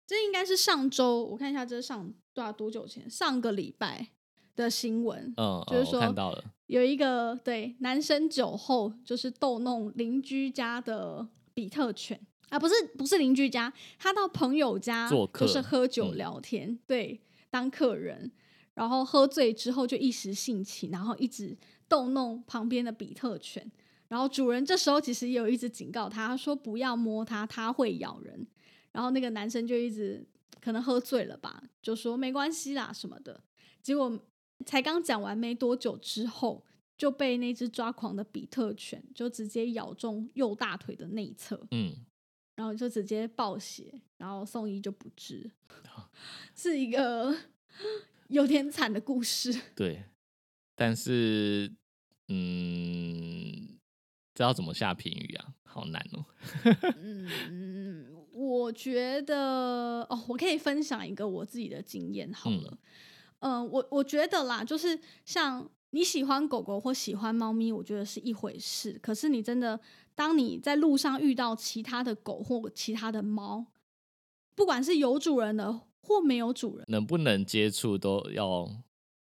[0.04, 4.09] 这应该是上周，我看一下这是上多少多久前，上个礼拜
[4.57, 12.20] 的新闻，嗯，就是说看到了，有一个对男生酒后就是逗弄邻居家的比特犬。
[12.50, 16.16] 啊，不是不是邻居家，他到朋友家做客就是喝酒嗯。
[16.16, 18.31] 聊天，对，当客人，
[18.74, 21.57] 然后喝醉之后就一时兴起，然后一直
[21.88, 23.68] 逗弄旁边的比特犬，
[24.07, 28.46] 然后主人这时候其实也有一直警告他，他说不要摸它，它会咬人，
[28.92, 30.24] 然后那个男生就一直
[30.61, 33.40] 可能喝醉了吧，就说没关系啦什么的，
[33.83, 34.16] 结果
[34.64, 36.64] 才刚讲完没多久之后，
[36.96, 41.94] 就被那只抓狂的比特犬就直接咬中右大腿的内侧，嗯，
[42.57, 45.50] 然后就直接爆血，然后送医就不治，
[46.55, 47.37] 是一个
[48.29, 49.53] 有点惨的故事。
[49.74, 50.05] 对，
[50.74, 51.72] 但是，
[52.29, 53.79] 嗯，
[54.35, 55.55] 知道怎么下评语啊？
[55.64, 56.24] 好难哦。
[57.50, 62.70] 嗯，我觉得哦，我可以分享一个我自己的经验好了。
[62.70, 62.79] 嗯、
[63.50, 68.98] 我我觉得啦，就是像你喜欢狗狗或喜欢猫咪，我觉得是一回事。
[69.02, 69.78] 可是你真的，
[70.14, 73.66] 当你在路上遇到其他的狗或其他的猫，
[74.54, 78.68] 不管是有主人的或没有主人，能不能接触都要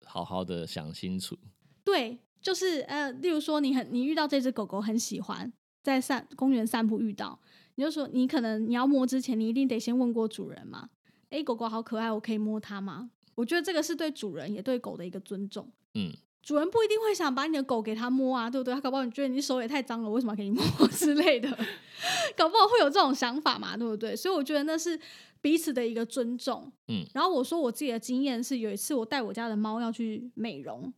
[0.06, 1.38] 好好的想清楚。
[1.84, 5.52] 对，就是呃，例如说你很你遇到这只狗狗很喜欢，
[5.84, 7.38] 在散公园散步遇到，
[7.76, 10.90] 你就说你可能你要摸之前，你一定得先问过主人嘛。
[11.30, 13.10] 诶，狗狗好可爱，我可以摸它吗？
[13.36, 15.68] 我觉得这个是对主人也对狗的一个尊重。
[15.96, 18.74] 嗯，主人不一定会想把你的狗给他摸啊，对不对？
[18.74, 21.50] 他搞不好你觉得你手也太脏了，为什么要给你摸 之类的，
[22.36, 24.16] 搞不好会有这种想法嘛，对不对？
[24.16, 25.00] 所以我觉得那是
[25.42, 26.72] 彼此的一个尊重。
[26.88, 30.94] 嗯，然后我说我自己的经验是，有一次我带我家的猫要去美容，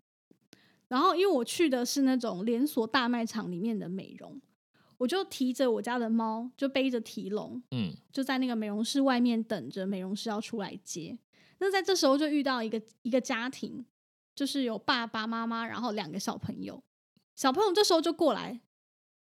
[0.88, 4.42] 然后因为我去的是那种连锁大卖场里面的美容，
[4.98, 11.18] 我就提着我家的猫，就背着提笼，嗯，就在那个美容室外面等着美容师要出来接。
[11.60, 13.86] 那在这时候就遇到一个一个家庭，
[14.36, 16.84] 就是有爸爸妈妈，然后两个小朋友。
[17.36, 18.62] 小朋友这时候就过来，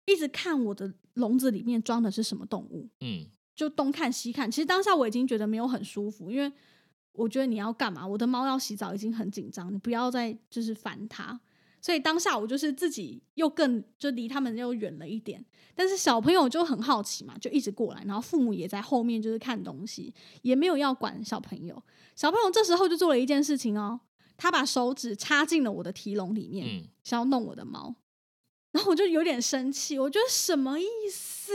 [0.06, 4.50] 一直看我的笼子里面装的是什么动物，嗯，就东看西看。
[4.50, 6.52] 其实当下我已经觉得没有很舒服，因为
[7.12, 8.06] 我觉得你要干嘛？
[8.06, 11.40] 我的猫要洗澡已经很紧张，你不要再就是烦它。
[11.84, 15.44] 所以当下我就是自己又更就离他们又远了一点，
[15.74, 21.82] 但是小朋友就很好奇嘛，就一直过来，然后父母也在后面就是看东西，也没有要管小朋友。
[22.16, 24.00] 小朋友这时候就做了一件事情哦，
[24.38, 27.94] 他把手指插进了我的提笼里面，嗯，想要弄我的猫。
[28.72, 31.52] 然后我就有点生气，我觉得什么意思？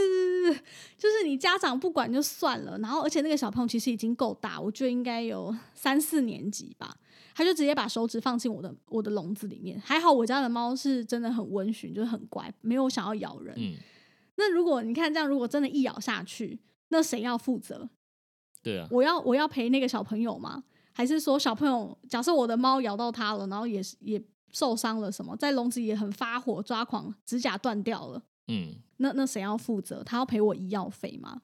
[0.96, 6.96] 就是你家长不管就算了，然后而且那个小朋友其实已经够大，我觉得应该有三四年级吧，
[7.40, 9.80] 他就直接把手指放进我的我的笼子里面。
[9.80, 13.56] 还好我家的猫是真的很温驯，就是很乖，没有想要咬人。
[13.58, 13.78] 嗯，
[14.36, 17.90] 那如果你看这样，如果真的一咬下去，那谁要负责？
[18.62, 20.66] 对啊，我要我要陪那个小朋友吗？
[20.92, 24.22] 还是说小朋友假设我的猫咬到他了，然后也是也
[24.52, 30.04] 受伤了什么，在笼子也很发火抓狂，指甲断掉了，嗯，那那谁要负责？
[30.04, 31.42] 他要赔我医药费吗？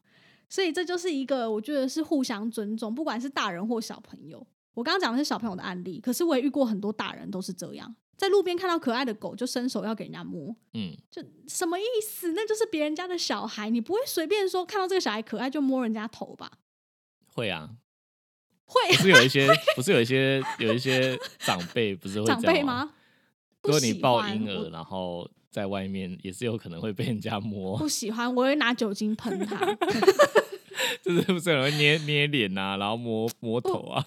[0.50, 4.46] 所以这就是一个我觉得是互相尊重，不管是大人或小朋友。
[4.76, 12.34] 我刚刚讲的是小朋友的案例，可是我也遇过很多大人都是这样，在路边看到可爱的狗就伸手要给人家摸，嗯，就什么意思？
[12.34, 16.52] 那就是别人家的小孩，你不会随便说看到这个小孩可爱就摸人家头吧？
[17.26, 17.72] 会啊，
[18.66, 22.62] 会不是有一些， 不是有一些有一些长辈不是会长辈？
[22.62, 22.92] 吗？
[23.64, 29.66] 如果你抱欢婴儿，然后在外面也是有可能会被人家摸，不喜欢，我会拿酒精喷他。
[31.02, 34.06] 就是不是有人会捏捏脸啊，然后摸摸头啊？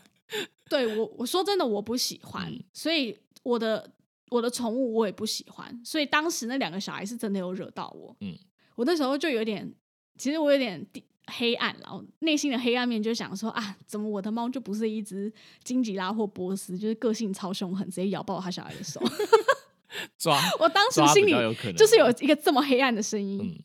[0.69, 3.91] 对我，我说真的，我不喜欢，嗯所以我的
[4.31, 8.17] 我的宠物我也不喜欢，所以当时那两个小孩是真的有惹到我。
[8.21, 8.37] 嗯，
[8.77, 9.73] 我那时候就有点，
[10.17, 10.87] 其实我有点
[11.27, 15.33] 黑暗，然后内心的黑暗面就想说啊，怎么我的猫就不是一只
[15.65, 19.01] 金吉拉或波斯，就是个性超凶狠，直接咬爆他小孩的手。
[20.19, 23.41] 抓我当时心里有可能，就是有一个这么黑暗的声音。
[23.43, 23.65] 嗯，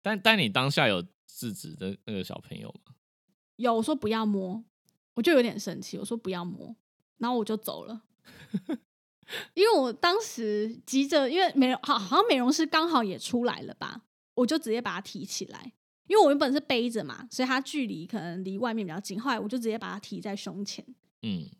[0.00, 2.94] 但但你当下有制止的那个小朋友吗？
[3.56, 4.62] 有我说不要摸，
[5.18, 6.72] 我就有点生气，我说不要摸，
[7.16, 8.02] 然后我就走了。
[9.54, 14.02] 因为我当时急着，因为美容好好像美容师刚好也出来了吧，
[14.34, 15.72] 我就直接把它提起来。
[16.06, 19.20] 因为我原本是背着嘛，所以它距离可能离外面比较近。
[19.20, 20.86] 后来我就直接把它提在胸前，
[21.22, 21.50] 嗯，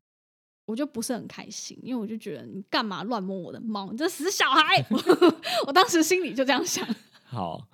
[0.66, 4.86] 我就不是很开心，因为我就觉得你干嘛乱摸我的猫，你这死小孩！
[5.66, 6.86] 我当时心里就这样想。
[7.30, 7.68] 好，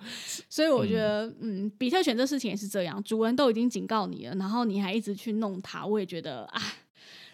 [0.48, 6.60] 所以我觉得，嗯比特犬这事情也是这样，主人都已经警告你了，然后你还一直去弄它，我也觉得啊，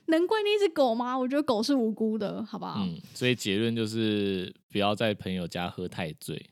[0.07, 1.19] 能怪那只狗吗？
[1.19, 2.83] 我觉得狗是无辜的，好不好？
[2.85, 6.51] 嗯，所以结论就是不要在朋友家喝太醉，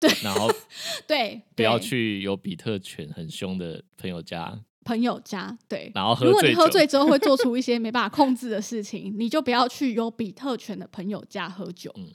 [0.00, 0.50] 对，然后
[1.06, 5.92] 对，不要去有比特犬很凶的朋友家，朋友家，对。
[5.94, 12.08] 然后喝如果你喝醉之后会做 出一些没办法控制的事情，你就不要去有比特犬的朋友家喝酒，嗯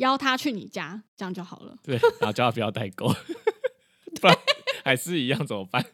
[0.00, 1.76] 邀他去你家，这样就好了。
[1.82, 3.06] 对，然后叫他不要代购，
[4.20, 4.36] 不然
[4.84, 5.84] 还是一样怎么办？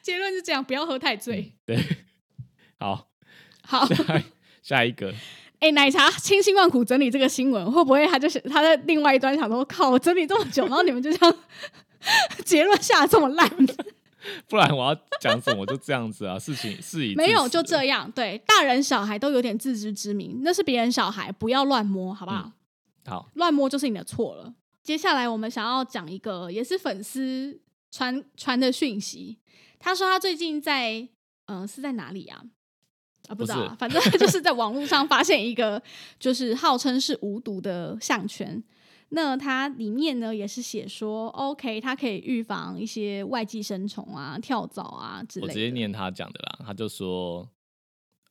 [0.00, 1.52] 结论是这样，不要喝太醉。
[1.66, 1.78] 对，
[2.78, 3.08] 好，
[3.62, 4.22] 好，下
[4.62, 5.12] 下一个，
[5.60, 11.36] 哎、奶茶千辛万苦整理这个新闻，会不会他就是他在另外一端想说，靠，我整理这么久， 然后你们就这样
[12.44, 13.50] 结论下的这么烂？
[14.48, 18.10] 不然我要讲什么就这样子啊，事情事已没有，就这样。
[18.10, 22.50] 对，大人小孩都有点自知之明，那是别人小孩，不要乱摸，好不好？
[23.08, 24.54] 好，乱摸就是你的错了。
[24.82, 29.38] 接下来我们想要讲一个也是粉丝传传的讯息，
[29.78, 31.00] 他说他最近在
[31.46, 32.44] 嗯、呃是在哪里啊？
[33.28, 35.82] 啊，不知道啊，反正 就是在网络上发现一个，
[36.18, 38.62] 就是号称是无毒的项圈。
[39.10, 45.50] 那它里面呢也是写说，OK，它可以预防一些外寄生虫啊、跳蚤啊之类的。
[45.50, 47.48] 我直接念他讲的啦，他就说，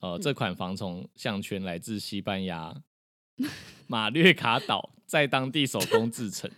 [0.02, 2.76] 嗯呃，这款防虫项圈来自西班牙
[3.88, 6.50] 马略卡岛，在当地手工制成。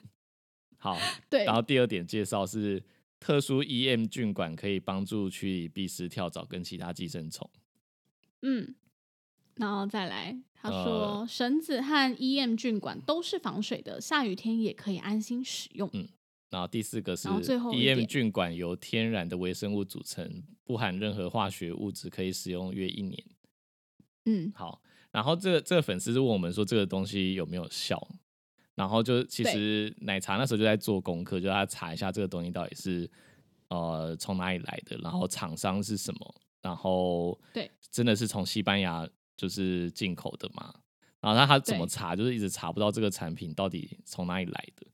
[0.78, 0.98] 好，
[1.30, 2.84] 对，然后第二点介绍是
[3.20, 7.50] 特殊 EM 菌管可以帮助驱离蜱虱、跳蚤跟其他寄生虫。
[8.42, 8.76] 嗯，
[9.56, 15.90] 然后再来，他说绳子和 EM 菌管都是防水的，下雨天也可以安心使用。
[15.94, 16.08] 嗯
[16.50, 23.24] 然后第四个是 EM 菌管由天然的微生物组成，不含任何化学物质，可以使用约一年。
[24.26, 24.82] 嗯，好，
[25.12, 28.00] 然后这个这个粉丝就问我们说这个东西有没有效，
[28.76, 33.10] 然后就其实奶茶那时候就在做功课，就他查一下这个东西到底是
[33.70, 40.74] 呃从哪里来的，然后厂商是什么，然后对，真的是从西班牙就是进口的嘛？
[41.22, 44.88] 然后他他怎么查，就是一直查不到这个产品到底从哪里来的。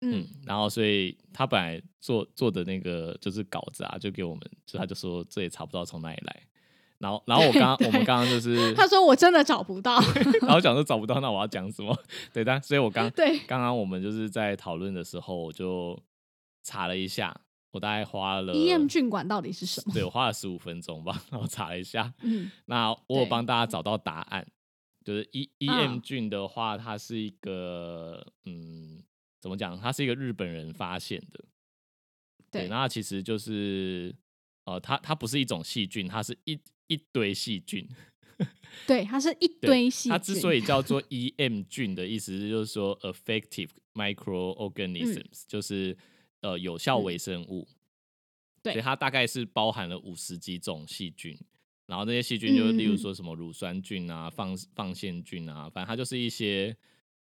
[0.00, 6.42] 嗯嗯，然后所以他本来做做的那个就是稿子啊，就给我们，就他就说这也查不到从哪里来。
[6.98, 10.00] 然后，然后我刚刚我们刚刚就是， 他说我真的找不到。
[10.42, 11.96] 然后讲说找不到，那我要讲什么？
[12.32, 15.96] 对，但所以我刚对，刚刚我们就是在讨论的时候，我就
[16.64, 19.92] 查了一下，我大概花了 EM 菌管到底是什么？
[19.94, 24.46] 对我花了十五分钟吧，然后查了一下，嗯，那我有帮大家找到答案，
[25.04, 29.02] 就是 E E M 嗯菌的话，它是一个嗯，
[29.40, 29.78] 怎么讲？
[29.78, 31.44] 它是一个日本人发现的，
[32.50, 34.12] 对那其实就是
[34.64, 37.88] 呃，它它不是一种细菌，它是一一堆细菌。
[38.86, 40.10] 对，它是一堆细菌。
[40.10, 45.96] 它之所以叫 做 E M 菌的意思是，就是说 effective microorganisms，、就是
[46.40, 47.66] 呃有效嗯微生物。
[48.62, 51.38] 对所以它大概是包含了五十几种细菌，
[51.86, 56.76] 然后那些细菌就例如说什么乳酸菌啊、放放线菌啊，反正它就是一些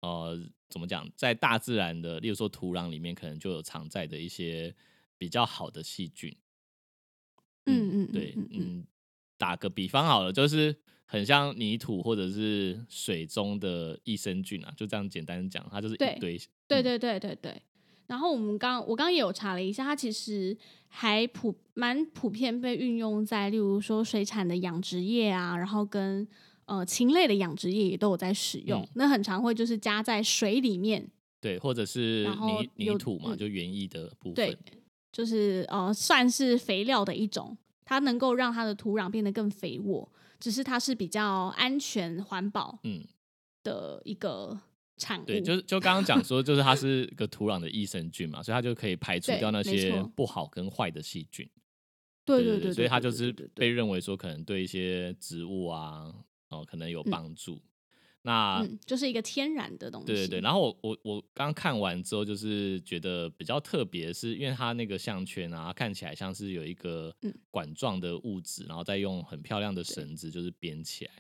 [0.01, 4.73] 呃怎么讲，在大自然的，例如说土壤里面可能就有常在的一些
[5.17, 6.35] 比较好的细菌。
[7.65, 8.85] 嗯嗯，对，嗯，
[9.43, 16.37] 打个比方好了，就是很像泥土或者是水中的益生菌啊，就这样简单讲，它就是一堆。
[16.37, 17.61] 嗯对对对对对。
[18.07, 26.25] 然后我们刚我刚刚也有查了一下，它其实还普蛮普遍被运用在，例如说水产的养殖业啊，然后跟
[26.65, 28.81] 呃禽类的养殖业也都有在使用。
[28.81, 31.05] 嗯那很常会就是加在水里面，
[31.41, 34.57] 对，或者是泥泥土嘛，嗯就园艺的部对分。，
[35.11, 43.03] 就是呃算是肥料的一种，它能够让它的土壤变得更肥沃，只是它是比较安全环保嗯，
[43.63, 44.59] 的一个
[44.97, 45.25] 产物。
[45.25, 51.49] 对，就是就刚刚讲说，就是它是个土壤的益生菌嘛，所以它就可以排除掉那些不好跟坏的细菌。
[52.25, 56.13] 对对对，所以它就是被认为说可能对一些植物啊，
[56.49, 57.61] 哦，可能有帮助。
[58.25, 60.07] 那嗯，就是一个天然的东西。
[60.07, 71.11] 对对对，然后我我我刚看完之后，就是觉得比较特别是，因为它那个项圈啊，看起来像是有一个嗯管状的物质，然后再用很漂亮的绳子就是编起来。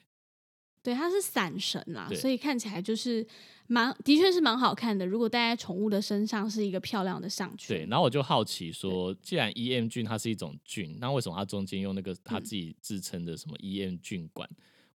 [0.81, 3.25] 对，它是散绳啦，所以看起来就是
[3.67, 5.05] 蛮，的确是蛮好看的。
[5.05, 7.77] 如果戴在宠物的身上，是一个漂亮的项圈。
[7.77, 14.49] 对，然后我就好奇说，既然 EM 菌它是一种菌，那为什么它中间用那个它嗯自己自称的什么 EM 菌管？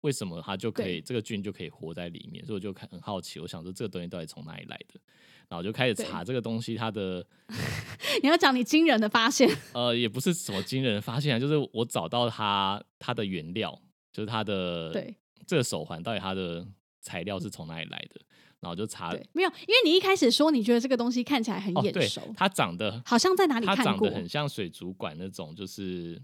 [0.04, 2.44] 为什么它就可以对这个菌就可以活在里面？
[2.44, 5.00] 所以我就看很好奇，我想说这个东西到底从哪里来的？
[5.48, 7.26] 然后我就开始查这个东西，它的
[8.22, 13.80] 你要讲你惊人的发现， 呃也不是什么惊人的发现啊，就是我找到它它的原料，
[14.12, 16.66] 就是它的对这个手环到底它的
[17.00, 18.20] 材料是从哪里来的？
[18.60, 24.10] 然后就查对，没有，因为你一开始说你觉得这个东西看起来很眼熟，，它长得好像在哪里看过它长得。
[24.10, 26.20] 很像水族馆那种，就是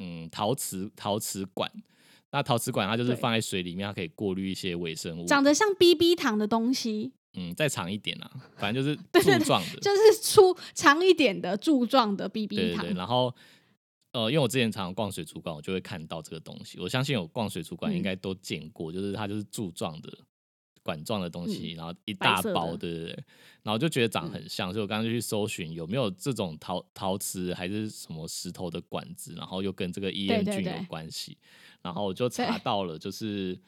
[0.00, 1.70] 嗯陶瓷陶瓷管。
[2.36, 5.24] 那陶瓷管它就是放在水里面，它可以过滤一些微生物。
[5.24, 9.80] 长得像 BB 糖的东西，嗯，再长一点啊，反正就是柱状的。
[9.80, 12.82] 就是粗长一点的柱状的 BB 糖。
[12.82, 13.34] 对对对，然后
[14.12, 16.78] 呃，因为我之前常常逛水族馆，我就会看到这个东西。
[16.78, 20.12] 我相信有逛水族馆应嗯该都见过，就是它就是柱状的
[20.86, 23.24] 管状的东西，嗯然后一大包，的对对对。
[23.64, 31.36] 然后就觉得长嗯很像，所以我刚刚就去搜寻有没有这种陶陶瓷还是什么石头的管子，然后又跟这个 EM 菌有对对关系。
[31.82, 33.58] 然后我就查到了，就是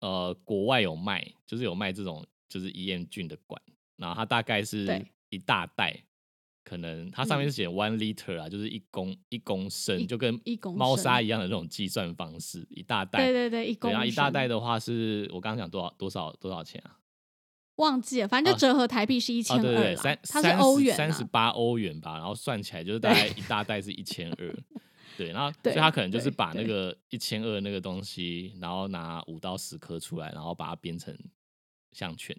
[0.00, 3.62] 呃，国外有卖，就是有卖这种就是 EM 菌的管，
[3.96, 6.04] 然后它大概是一大袋，
[6.68, 7.48] 可能它上面嗯。
[7.48, 10.36] 是写 one liter 啊，就是一公一公升，就跟
[10.74, 13.20] 猫砂一样的那种计算方式，一大袋。
[13.20, 16.98] 对对对，一公对，然后一大袋的话是我刚刚讲多少多少多少钱啊？
[17.76, 18.58] 忘记了，反正就啊。
[18.58, 24.56] 折合台币是一啊，千二对对对，三它是欧元三十啊，八欧元吧，然后算起来就是大概一大袋是一千二。
[25.16, 31.16] 对，然后所以对他可能就是把那个一千二那个东西，然后拿五到十颗出来，然后把它编成
[31.92, 32.36] 项圈，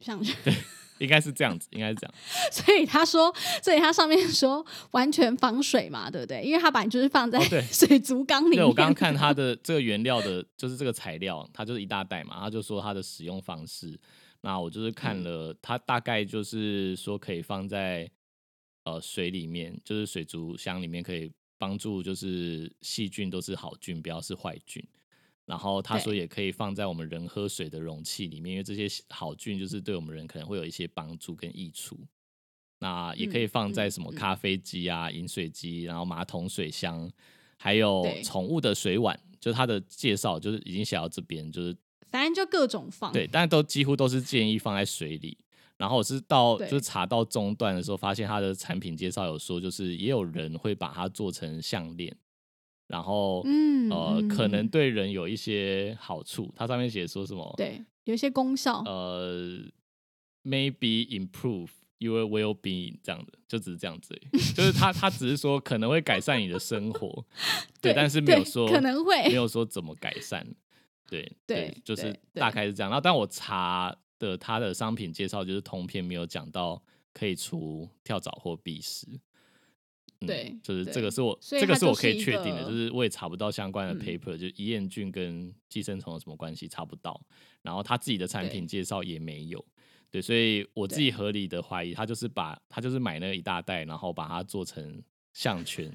[0.00, 0.20] 像
[0.98, 2.14] 应该是这样子，应该是这样。
[2.50, 3.30] 所以他说，
[3.62, 6.42] 所以他上面说完全防水嘛，对不对？
[6.42, 7.38] 因为它本来就是放在
[7.70, 8.56] 水族缸里面。
[8.56, 13.98] 对我刚刚看它的这个原料的，就是这个材料，它就是一大袋嘛，他就说它的使用方式。
[14.40, 18.10] 那我就是看了，它大概就是说可以放在
[18.84, 24.82] 呃水里面，就是水族箱里面，可以帮助就是细菌都是好菌，不要是坏菌。
[25.46, 31.98] 然后他说也可以放在我们人喝水的容器里面，因为这些好菌就是对我们人可能会有一些帮助跟益处。
[32.80, 37.10] 那也可以放在什么嗯咖啡机啊、饮水机，然后马桶水箱，
[37.56, 41.74] 还有对宠物的水碗，就是它的介绍就是已经写到这边，就是
[42.10, 43.10] 反正就各种放。
[43.12, 45.38] 对，但都几乎都是建议放在水里。
[45.78, 52.14] 然后我是到就是查到中段的时候，发现它的产品介绍有说，就是也有人会把它做成项链，
[52.88, 56.52] 然后嗯呃嗯可能嗯对人有一些好处。
[56.56, 57.52] 它上面写说什么？
[57.56, 58.82] 对，有一些功效。
[58.86, 59.60] 呃
[60.44, 61.68] ，maybe improve
[61.98, 64.14] your well being 这样的，就只是这样子，
[64.54, 67.24] 就是他他只是说可能会改善你的生活，
[67.80, 70.46] 对，但是没有对说可能会没有说怎么改善，
[71.08, 72.90] 对对就是大概是这样。
[72.90, 76.80] 然后但我查的它的商品介绍就是通篇没有讲到
[77.12, 79.18] 可以除跳蚤或蜱虱。
[80.20, 87.20] 嗯对就是这个是我这个是我可以确定的，就是我也查不到相关的嗯 paper，、就伊彦菌跟寄生虫有什么关系查不到，
[87.62, 89.62] 然后他自己的产品介绍也没有，
[90.10, 95.02] 对，所以我自己合理的怀疑，他就是把他就是买那一大袋，然后把它做成
[95.34, 95.92] 项圈，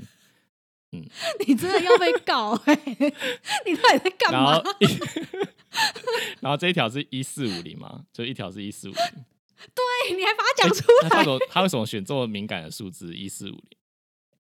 [0.92, 1.04] 嗯
[1.48, 2.76] 你真的要被告哎、
[3.66, 4.72] 你到底在干嘛然后？
[6.42, 11.10] 然后这一条是一四五零嘛，就一条是一四五零，你还把它讲出来？
[11.10, 13.81] 他为什么他为什么选这么敏感的数字一四五零？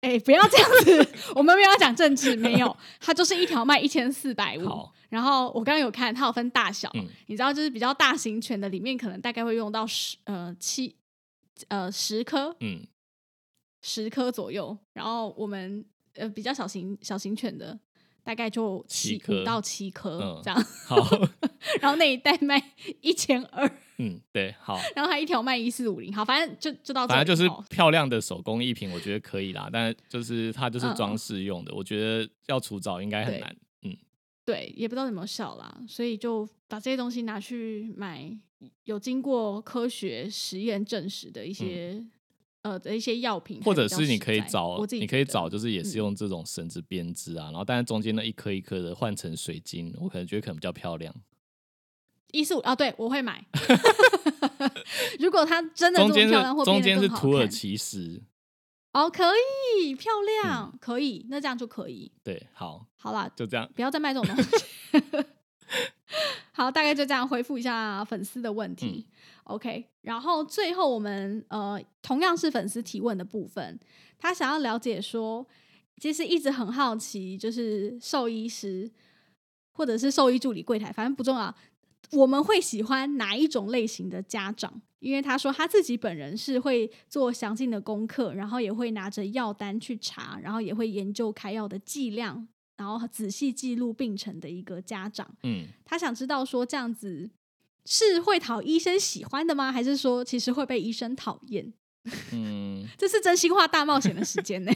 [0.03, 4.89] 哎、不要这样子，我们没有讲政治，没有， 它就是一条卖一千四百五。
[5.09, 10.95] 然后我刚刚有看，它有分大小，嗯你知道，就是比较大型犬的里面，可能大概会用到十呃七
[11.69, 12.85] 呃十颗嗯，
[13.81, 15.85] 十颗左右，然后我们
[16.15, 17.79] 呃比较小型小型犬的
[18.23, 20.97] 大概就七五到七颗、嗯这样，好，
[21.81, 22.61] 然后那一袋卖
[23.01, 24.79] 一千二，嗯，对，好。
[24.95, 29.69] 然后它一条卖一四五零，好，反正就就到反正就是哦漂亮的手工艺品，我觉得可以啦。
[29.71, 33.55] 但就是它就是嗯装饰用的，我觉得要除藻应该很对难。
[33.81, 33.97] 嗯，
[34.45, 38.31] 对，也不知道有没有效啦，所以就把这些东西拿去买
[38.85, 42.01] 有经过科学实验证实的一些、
[42.63, 51.13] 呃的一些药品，或者是你可以找我自，己你可以找，就是也是嗯用这种绳子编织啊，然后但是中间那一颗一颗的换成水晶，我可能觉得可能比较漂亮。
[52.31, 53.45] 一四五啊，对我会买。
[55.19, 58.23] 如果它真的这中间么漂亮，或是中间是土耳其石，
[58.93, 59.23] 哦，可
[59.77, 60.11] 以漂
[60.43, 62.11] 亮，嗯可以，那这样就可以。
[62.23, 63.69] 对，好，好啦，就这样。
[63.75, 64.49] 不要再卖这种东西。
[66.55, 69.07] 好，大概就这样回复一下粉丝的问题。
[69.45, 73.79] OK，然后最后我们呃同样是粉丝提问的部分，
[74.19, 75.45] 他想要了解说，
[75.97, 78.89] 其实一直很好奇，就是兽医师
[79.73, 81.53] 或者是兽医助理柜台，反正不重要。
[82.11, 84.81] 我们会喜欢哪一种类型的家长？
[84.99, 92.47] 因为他说他自己本人是会做详尽的功课，然后也会拿着药单去查，然后也会研究开药的剂量，
[92.77, 95.29] 然后仔细记录病程的一个家长。
[95.43, 97.29] 嗯，他想知道说这样子
[97.85, 99.71] 是会讨医生喜欢的吗？
[99.71, 101.73] 还是说其实会被医生讨厌？
[102.31, 104.71] 嗯， 这是真心话大冒险的时间呢。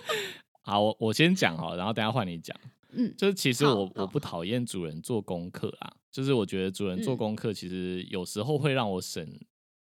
[0.62, 2.56] 好，我我先讲好，然后等下换你讲。
[2.90, 9.38] 嗯，就是其实我我不讨厌主人做功课啊，就是我觉得主人做嗯功课其实有时候会让我省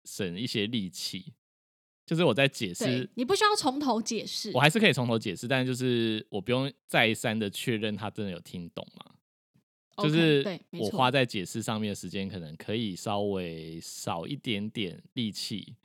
[0.03, 1.33] 省一些力气，
[2.07, 4.59] 就是我在解对释，你不需要从头解释我。
[4.61, 9.11] 还是可以从头解释，但是就是我不用再三的确认他真的有听懂嘛。
[10.01, 10.43] 就是
[10.79, 15.75] 我花在解释上面的时间可能可以稍微少一点点力气，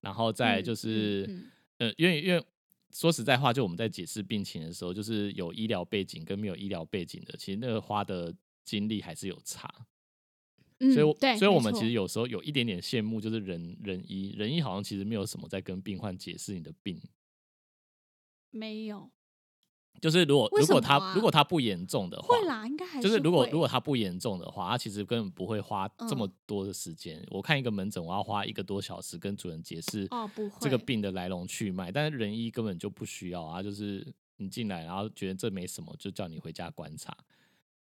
[0.00, 2.44] 然后再嗯就是、嗯呃，因为因为
[2.92, 8.32] 说实在话，就我们在解释病情的时候，就是有医疗背景跟没有医疗背景的，其实那个花的
[8.64, 9.68] 精力还是有差。
[10.80, 17.00] 嗯所以所以我们其实有时候有一点点羡慕，就是人人医人医好像其实没有什么在跟病患解释你的病，
[18.50, 19.10] 没有。
[19.98, 22.20] 就是如果如果他如果他不严重的？
[22.20, 23.66] 话，会啦，应该还就是如果如果。
[23.66, 26.32] 他不严重的话，他其实根本不会花这么嗯。
[26.44, 27.26] 多的时间。
[27.30, 34.06] 我看一个门诊，我要花一个多小时跟主人解释哦不会这个病的来龙去脉，但是人医根本就不需要啊，就是
[34.36, 37.16] 你进来，然后觉得这没什么，就叫你回家观察，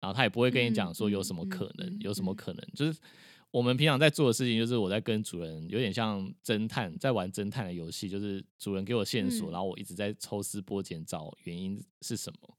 [0.01, 2.37] 然后他也不会跟你讲说有什么可能，有什么嗯。
[2.37, 2.99] 可能，就是
[3.51, 9.53] 我们平常在做的事情，就是我在跟主人有点像侦探，在玩侦探的游戏，就是主人给我线索，嗯。
[9.53, 12.57] 然后我一直在抽丝剥茧找原因是什么。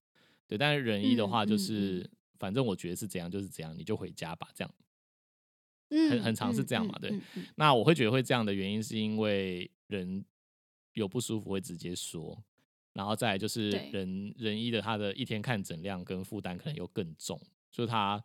[0.47, 2.09] 对，但是仁义的嗯话，就嗯是、
[2.39, 4.73] 反正我觉得是怎样就是怎样，你就回家吧，这样。
[5.89, 6.09] 嗯。
[6.09, 7.19] 很很常是这样嘛对
[7.55, 10.25] 那我会觉得会这样的原因，是因为人
[10.93, 12.41] 有不舒服会直接说，
[12.97, 17.39] 然后再来就是对人人医的他的一天看诊量跟负担可能又更重，
[17.71, 18.21] 就是他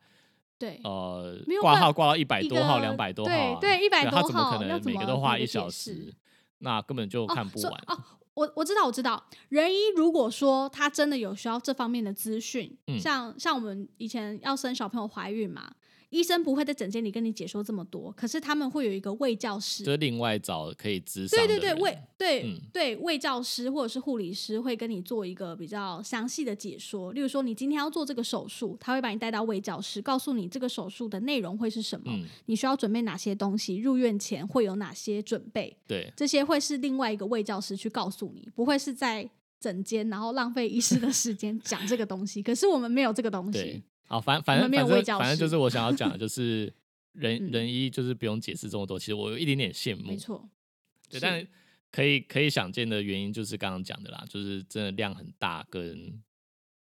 [0.58, 6.14] 对呃挂号挂到一百多号、个两百多号、对啊，对100他怎么可多号他怎么能每个都花一小时？
[6.60, 7.72] 那根本就看不完。
[7.86, 8.02] 哦哦，
[8.32, 9.22] 我我知道，我知道。
[9.50, 15.70] 人医如果说他真的有需要这方面的资讯，嗯像像我们以前要生小朋友怀孕嘛，
[16.12, 27.12] 医生不会在诊间里跟你解说这么多，可是他们会有一个卫教师，就是另外找可以咨商对对对，卫对、嗯对卫教师或者是护理师会跟你做一个比较详细的解说。
[27.14, 35.74] 例如说，你今天要做这个手术，他会把你带到卫教师，告诉你这个手术的内容会是什么，嗯，你需要准备哪些东西，入院前会有哪些准备。
[35.88, 39.26] 对，这些会是另外一个卫教师去告诉你，不会是在
[39.58, 42.42] 诊间然后浪费医师的时间讲这个东西。
[42.42, 43.82] 可是我们没有这个东西，，
[44.12, 46.70] 好，反反正反正反正就是我想要讲的，就是
[47.16, 50.46] 人嗯人一就是不用解释这么多，其实我有一点点羡慕没，错。
[51.08, 51.48] 对，但
[51.90, 56.22] 可以可以想见的原因就是刚刚讲的啦，就是真的量很大，跟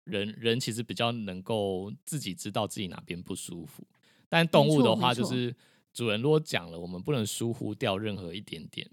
[0.04, 3.82] 人人其实比较能够自己知道自己哪边不舒服，
[4.28, 5.56] 但动物的话就是
[5.94, 8.90] 主人如果讲了，我们不能疏忽掉任何一点点。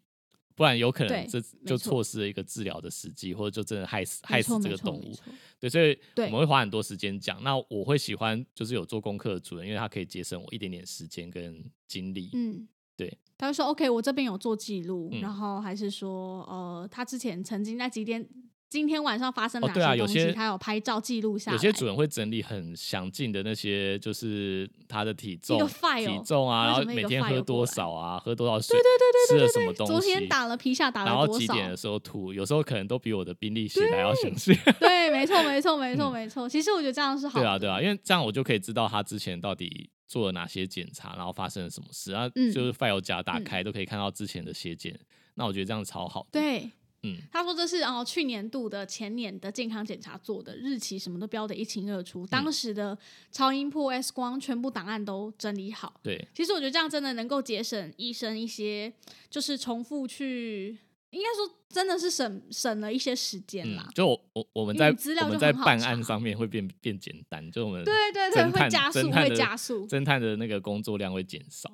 [0.59, 5.15] 不然有可能对这就错失了一个治疗的时机，或者就真的害死害死这个动物。
[5.57, 7.41] 对，所以对我们会花很多时间讲。
[7.41, 12.29] 那我会喜欢就是有做功课的主人，因为他可以节省我一点点时间跟精力。
[12.33, 13.17] 嗯，对。
[13.37, 18.27] 他会说：“OK，我这边有做记录，嗯然后还是说，呃，他之前曾经在几点，
[18.69, 21.55] 今天晚上发生了哪些东西，对啊有些他有拍照记录下来。
[21.55, 31.33] 有些主人会整理很详尽的那些，就是他的体重、体重啊，然后每天喝多少啊，喝多少水，对对对对吃了什么东西，昨天打了皮下打然了多少？
[31.33, 34.53] 后几点的时候吐，有时候可能都比我的宾利写的还要详 细。
[34.79, 36.47] 对，没错，没错，没错，嗯没错。
[36.47, 37.43] 其实我觉得这样是好的。
[37.43, 44.99] 对啊，对啊，因为这样我就可以知道他之前到底做了哪些检查，然后发生了什么事，然后嗯就是 file 夹打开、都可以看到之前的血检。
[45.35, 46.27] 那我觉得这样超好。
[46.31, 46.69] 对，
[47.03, 52.97] 嗯，他说这是哦去年度的、前年的健康检查做的，日期什么都标的一清二嗯楚，当时的
[53.31, 55.99] 超音波、X 光全部档案都整理好。
[56.03, 58.91] 对，其实我觉得这样真的能够节省医生一些，
[59.29, 60.77] 就是重复去，
[61.11, 69.87] 应该说真的是省省了一些时间嗯啦。，就我我我们在资料就我们在办案上面会变变简单，就我们对对对，会加速，会加速。
[69.87, 71.71] 侦探的那个工作量会减少，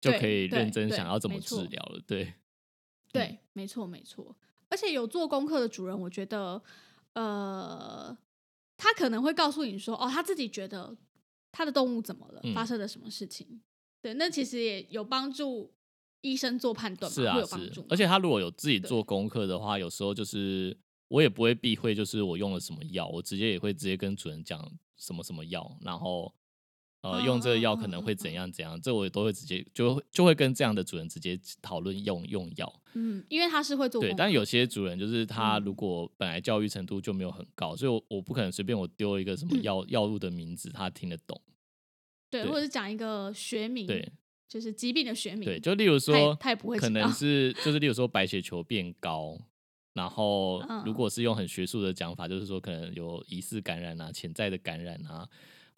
[0.00, 2.00] 就可以认真想要怎么治疗了。
[2.06, 2.32] 对，
[3.12, 4.36] 对，没错，没错。
[4.68, 6.62] 而且有做功课的主人，我觉得，
[7.14, 8.16] 呃，
[8.76, 10.96] 他可能会告诉你说，哦，他自己觉得
[11.50, 13.60] 他的动物怎么了，嗯发生了什么事情。
[14.00, 15.72] 对，那其实也有帮助
[16.20, 26.32] 医生做判断是啊是有帮助。，而且他如果有自己做功课的话，有时候就是我也不会避讳，就是我用了什么药，我直接也会直接跟主人讲什么什么药，然后
[27.02, 32.82] 呃嗯用这个嗯药可能会怎样怎样，这我也都会直接就会就会跟这样的主人直接讨论用用药。
[32.94, 41.40] 嗯，因为他是会做对，但有些主人就是他嗯如果本来教育程度就没有很高，所以我我不可能随便我丢一个什么嗯药药物的名字，他听得懂。
[42.30, 44.12] 对，对或者是讲一个学名，对，
[44.48, 49.38] 就是疾病的学名，对，就例如说，他也不会可能是就是例如说白血球变高，
[49.94, 55.28] 然后 嗯如果是用很学术的讲法，就是说可能有疑似感染啊、潜在的感染啊，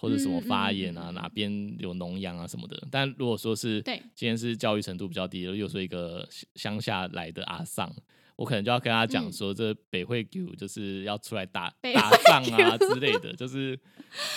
[0.03, 2.77] 或者什么发炎啊、嗯嗯哪边有脓疡啊什么的。
[2.91, 7.95] 但如果说是对今天是教育程度比较低的，例如说一个乡下来的阿丧。
[8.35, 13.79] 我可能就要跟他讲嗯说，这北会 Q 就是要出来打北打仗啊之类的，就是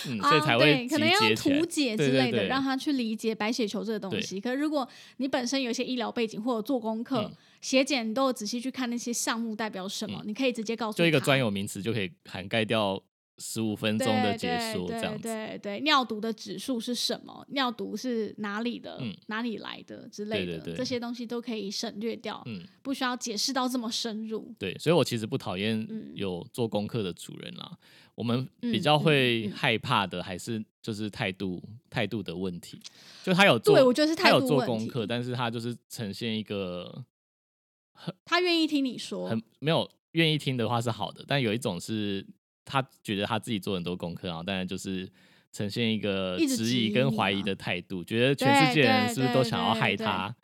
[0.08, 1.66] 嗯，啊，所以才对会集可能要图。
[1.66, 4.40] 解之类的，让他去理解白血球这个东西。
[4.40, 4.88] 可是如果
[5.18, 13.02] 你本身有一些医疗背景或者做功课嗯，血检你都有仔细去看那些项目代表什么，你可以直接告诉他就一个专有名词就可以涵盖掉
[13.38, 15.24] 十五分钟的解说，对这样子。
[15.24, 17.46] 对对对，尿毒的指数是什么？
[17.50, 18.98] 尿毒是哪里的？
[19.02, 20.58] 嗯哪里来的之类的？
[20.58, 24.54] 对对对这些东西都可以省略掉，嗯，不需要解释到这么深入。
[24.58, 27.78] 对，所以我其实不讨厌嗯有做功课的主人啦。
[28.16, 32.80] 我们比嗯较会害怕的还是就是态度态度的问题，
[33.24, 37.04] 就他有做，对我觉得是态他有度问题做功课，但是他就是呈现一个
[38.24, 42.26] 他愿意听你说很，没有愿意听的话是好的，但有一种是
[42.66, 45.08] 他觉得他自己做很多功课，然后当然就是
[45.52, 50.36] 呈现一个质质疑跟怀疑的态度，觉得全世界人是不是都想要害他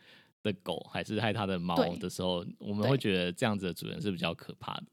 [0.44, 4.84] 的狗，还是害他的猫的时候，我们对会觉得这样子的主人是比较可怕的。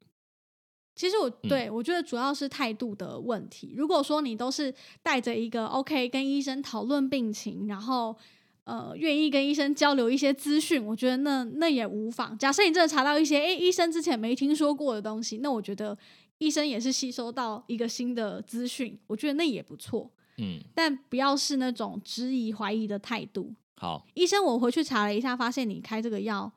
[0.95, 3.73] 其实我嗯对、我觉得主要是态度的问题。
[3.77, 8.17] 如果说你都是带着一个 OK 跟医生讨论病情，然后
[8.65, 12.37] 呃愿意跟医生交流一些资讯，我觉得那那也无妨。
[12.37, 15.97] 假设你真的查到一些诶医生之前没听说过的东西，那我觉得
[16.39, 20.11] 医生也是吸收到一个新的资讯，我觉得那也不错。
[20.39, 23.55] 嗯，但不要是那种质疑怀疑的态度。
[23.77, 26.53] 好，医生，我回去查了一下，发现你开这个药，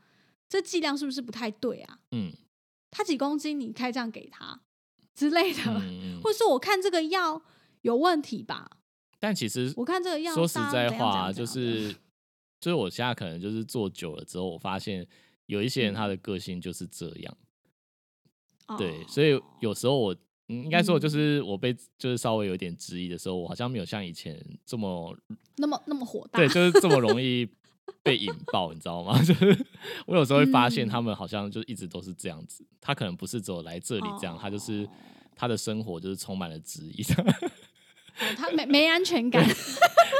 [0.48, 2.00] 这剂量是不是不太对啊？
[2.12, 2.32] 嗯
[2.92, 4.62] 他几公斤，你开这样给他
[5.16, 5.62] 之类的，
[6.22, 7.42] 或者是我看这个药
[7.82, 8.80] 有问题吧？
[9.20, 11.94] 但其实我看这个药说实在话，就是
[12.60, 15.08] 就是我现在可能就是做久了之后，我发现
[15.46, 17.38] 有一些人嗯他的个性就是这样，
[18.78, 19.06] 对，哦。
[19.08, 20.14] 所以有时候我
[20.50, 21.10] 嗯应该说，就嗯。
[21.10, 25.16] 是我被就是稍微有点质疑的时候，我好像没有像以前这么
[25.58, 27.48] 那么那么火大，对，就是这么容易
[28.04, 29.20] 被引爆，你知道吗？
[29.24, 29.66] 就是
[30.06, 30.90] 我有时候会发现嗯。
[30.90, 34.90] 他们好像就一直都是这样子，他可能不是只有来这里这样，他就是哦。
[35.34, 37.24] 他的生活就是充满了质疑，哦
[38.38, 39.46] 他没没安全感，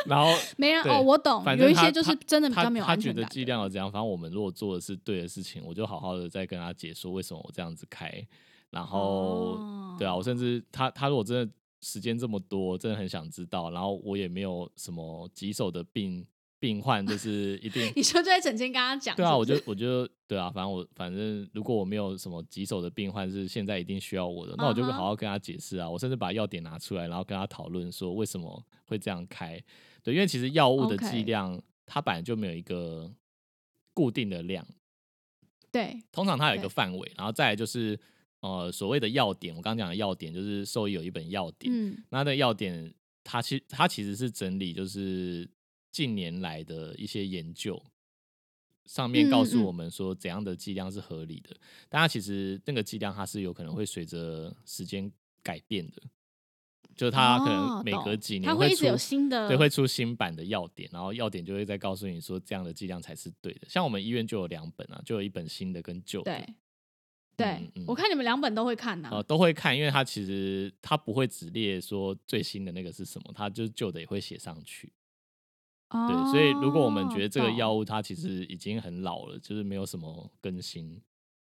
[0.06, 3.30] 然后没人哦，我懂，有一些就是他他真的比较没有他觉得安全感的。
[3.30, 8.26] 剂量有怎样，反正我们如果做的是对的事情，我就好好的再跟他解说为什么我这样子开，
[8.70, 9.60] 然后、
[9.98, 16.26] 对啊，我甚至他他如果真的时间这么多，真的很想知道，然后我也没有什么棘手的病
[16.62, 25.90] 病患，就是一定 你说就在整天跟他讲，对啊，我就我就对啊，反正我反正如果我没有什么棘手的病患是现在一定需要我的，那我就会好好跟他解释啊。
[25.90, 29.60] 我甚至把药点拿出来，然后跟他讨论说为什么会这样开。
[30.04, 33.12] 对，因为其实药物的剂量它本来就没有一个
[33.96, 34.64] 固定的量，
[35.72, 38.00] 对通常它有一对个范围，然后再来就是
[38.42, 42.94] 呃所谓的要点，我刚刚讲的要点就是兽医有一本要点，嗯那那个药典
[43.24, 45.50] 它其它其实是整理就是
[45.92, 47.82] 近年来的一些研究，
[48.86, 51.56] 上面告诉我们说怎样的剂量是合理的，
[51.90, 55.12] 但它其实那个剂量它是有可能会随着时间
[55.44, 56.02] 改变的，
[56.96, 63.68] 就是它可能每隔几年它会一直出有新的对，会出新版的药典，然后药典就会再告诉你说这样的剂量才是对的。
[63.68, 66.56] 像我们医院就有两本啊，就有一本新的跟旧的，对
[67.38, 74.92] 对嗯嗯，我看你们两本都会看呐、呃，都会看，因为它其实它不会只列说最新的那个是什么，它就是旧的也会写上去。
[75.92, 81.02] 对，所以如果我们觉得这个药物物它其实已经很老了，就是没有什么更新，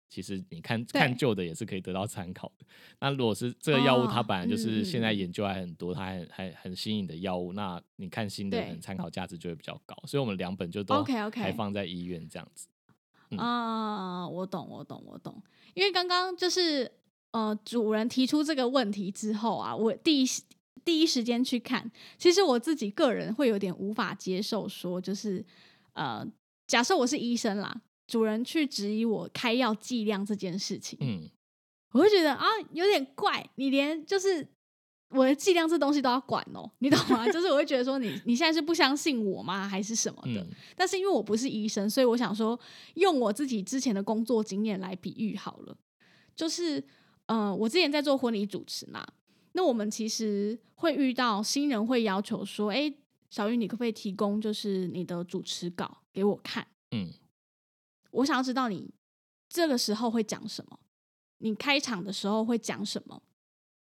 [0.10, 2.66] 其实你看对看旧的也是可以得到参考的。
[3.00, 9.96] 那如果是这个药物它哦本来就是现在嗯研究还很多，它还还很新颖的药物，那你看新的参考价值就会比较高。
[10.06, 12.68] 所以我们两本就都还放在医院这样子。
[13.32, 15.41] 嗯啊，我懂，我懂，我懂。
[15.74, 16.91] 因为刚刚就是
[17.32, 20.44] 呃，主人提出这个问题之后啊，我第一时
[20.86, 25.43] 第一时间去看，其实我自己个人会有点无法接受，说就是
[25.93, 26.26] 呃，
[26.67, 31.30] 假设我是医生啦，主人去质疑我开药剂量这件事情，嗯，
[31.91, 34.45] 我会觉得啊，有点怪，你连就是
[35.09, 37.26] 我的剂量这东西都要管哦，你懂吗？
[37.32, 40.41] 就是我会觉得说你你现在是不相信我吗，还是什么的？
[40.41, 40.47] 嗯。
[40.76, 42.59] 但是因为我不是医生，所以我想说
[42.95, 45.78] 用我自己之前的工作经验来比喻好了，
[46.36, 46.84] 就是
[47.28, 49.05] 呃，我之前在做婚礼主持嘛，
[49.54, 52.93] 那我们其实会遇到新人会要求说，哎，
[53.30, 56.68] 小玉，你可不可以提供就是你的主持稿给我看？
[56.91, 57.12] 嗯
[58.12, 58.93] 我想要知道你
[59.49, 60.80] 这个时候会讲什么，
[61.39, 63.24] 你开场的时候会讲什么。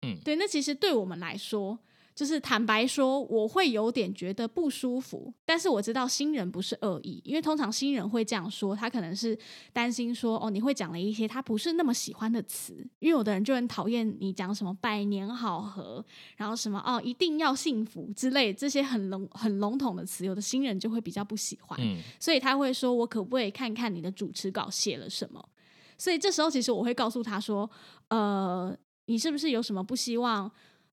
[0.02, 1.78] 嗯对，那其实对我们来说，
[2.18, 5.32] 就是坦白说，我会有点觉得不舒服。
[5.44, 9.38] 但是我知道新人不是恶意，因为通常新人会这样说，他可能是
[9.72, 16.04] 担心说，哦，你会讲了一些他不是那么喜欢的词，因为有的人就很讨厌你讲什么百年好合，
[16.36, 21.78] 然后什么哦一定要幸福之类这些很笼很笼统的词，有的新人就会比较不喜欢。
[21.80, 25.48] 嗯所以他会说：“我可不可以看看你的主持稿写了什么？”
[25.96, 27.70] 所以这时候其实我会告诉他说
[28.10, 30.50] ：“呃，你是不是有什么不希望，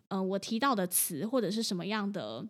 [0.07, 2.47] 呃，我提到的词或者是什么样的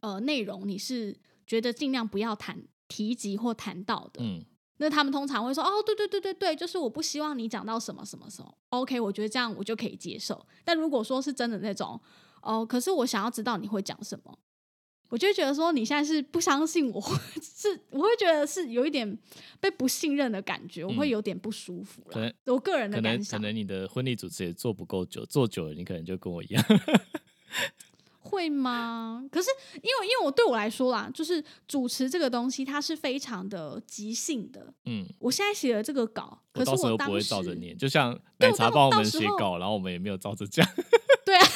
[0.00, 4.44] 呃内容，你是觉得尽量不要谈提及或谈到的？”嗯
[4.78, 8.58] 那他们通常会说：“哦，对对对对对，就是我不希望你讲到什么什么什么。
[8.68, 10.46] ”OK，我觉得这样我就可以接受。
[10.66, 11.98] 但如果说是真的那种，
[12.42, 14.38] 哦，可是我想要知道你会讲什么，
[15.08, 17.00] 我就觉得说你现在是不相信我，
[17.40, 19.18] 是我会觉得是有一点
[19.60, 22.54] 被不信任的感觉，我会嗯有点不舒服可了能。
[22.54, 26.64] 我个人的可能可能你的婚礼主持也做不够久，做久了你可能就跟我一样。
[28.28, 29.24] 会吗？
[29.30, 34.74] 可是因为因为我对我来说啦，就是主持这个东西，它是非常的即兴的。
[34.84, 40.66] 嗯，我现在写了这个稿，可是到时候不会照着念，就像奶茶帮我们写稿，然后我们也没有照着讲。
[41.24, 41.46] 对啊，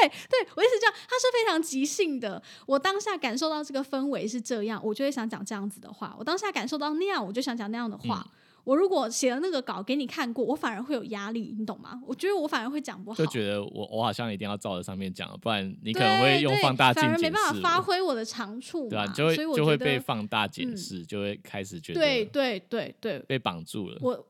[0.00, 2.42] 对对，我意思这样，他是非常即兴的。
[2.66, 8.24] 我当下感受到这个氛围是这样，我就会想讲这样子的话；我当下感受到那样，我就想讲那样的话。
[8.26, 8.30] 嗯
[8.62, 11.98] 我如果写了那个稿给你看过，我反而会有压力，你懂吗？
[12.06, 20.76] 我觉得我反而会讲不好，就觉得我我好像一定要照着上面讲，不然你可能会用放大镜反而没办法发，挥我的长处嘛，对啊，你就会就会被放大检嗯，
[21.06, 23.96] 就会开始觉得对对对对，被绑住了。
[24.02, 24.26] 我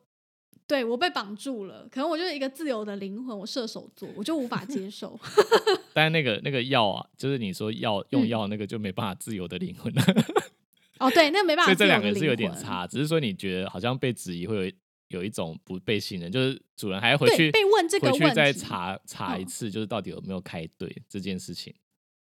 [0.71, 5.19] 对我被绑住了，可能我就是一个自由的灵魂，我射手座，我就无法接受。
[5.93, 10.03] 但那个那个药啊，就是你说药用嗯药那个就没办法自由的灵魂了，
[11.01, 12.87] 哦，对，那没办法所以这两个是有点差。
[12.87, 14.69] 只是说你觉得好像被质疑会
[15.09, 21.75] 有有一种不被信任，就是主人还要回去被问这个回去再查查一嗯次，就是到底有没有开对这件事情。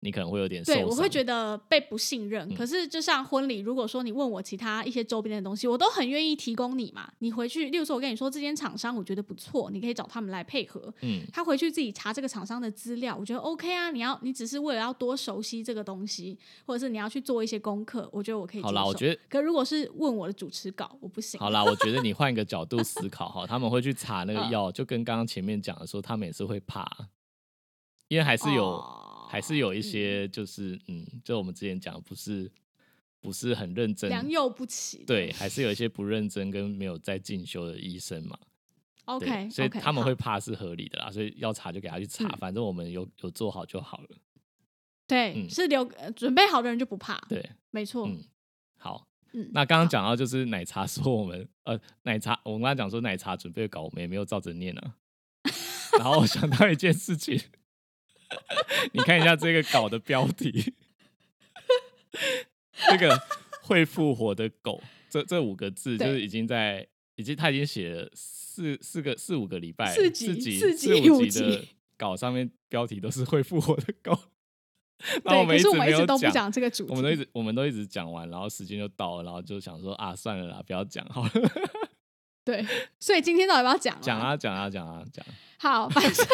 [0.05, 2.47] 你可能会有点受对，我会觉得被不信任。
[2.49, 7.11] 嗯可是就像婚礼，如果说你问我其他一些周边的东西，我都很愿意提供你嘛。
[7.19, 10.93] 你回去，例如说我跟你说这间厂商我觉得不错，你可以找他们来配合。
[11.01, 13.89] 嗯，他回去自己查这个厂商的资料，我觉得 OK 啊。
[13.89, 18.61] 你要你只是为了要多熟悉这个东西，或者是你要去做一些功课，我觉得我可以。
[18.61, 21.39] 好啦，我觉得可如果是问我的主持稿，我不行。
[21.39, 26.85] 好啦，我觉得你换一个角度思考哈，他们会去查那个嗯药，就跟刚刚前面讲的说，他们也是会怕，
[28.07, 29.01] 因为还是有、哦
[29.35, 32.49] 还是有一些就是嗯，就我们之前讲的不是
[33.19, 35.03] 不是很认真，良莠不齐。
[35.03, 38.39] 对，还是有一些不认真跟没有在进修的医生嘛。
[39.03, 44.07] ，OK，所以他们好会怕是合理的啦，所以要查就给他去查，嗯反正我们有有做好就好了。
[45.05, 47.19] 对、嗯是留、呃准备好的人就不怕。
[47.27, 48.07] 对，没错。
[48.07, 48.23] 嗯，
[48.77, 49.05] 好。
[49.33, 54.95] 嗯那刚刚讲到就是奶茶说我们呃奶茶，我们刚刚讲说奶茶准备稿，我们也没有照着念啊。
[55.99, 57.37] 然后我想到一件事情，
[58.93, 60.73] 你看一下这个稿的标题，
[62.89, 63.19] 这个
[63.61, 71.39] 会复活的狗，这这五个字就是已经在，已经他已经写了四四个四五个礼拜了，四集集四四集五五集。
[71.39, 71.65] 的
[71.97, 74.11] 稿上面标题都是会复活的狗，
[75.23, 76.91] 然后我对，们可是我们没有一直都不讲这个主题。
[76.91, 81.31] 我们都一直我们都一直讲完，然后时间就到了，然后就想说啊，算了啦，不要讲好了，
[82.45, 82.65] 对，
[82.99, 83.99] 所以今天到底要不要讲？
[83.99, 84.21] 讲。
[84.21, 85.25] 啊讲啊讲啊讲。
[85.57, 86.25] 好，反正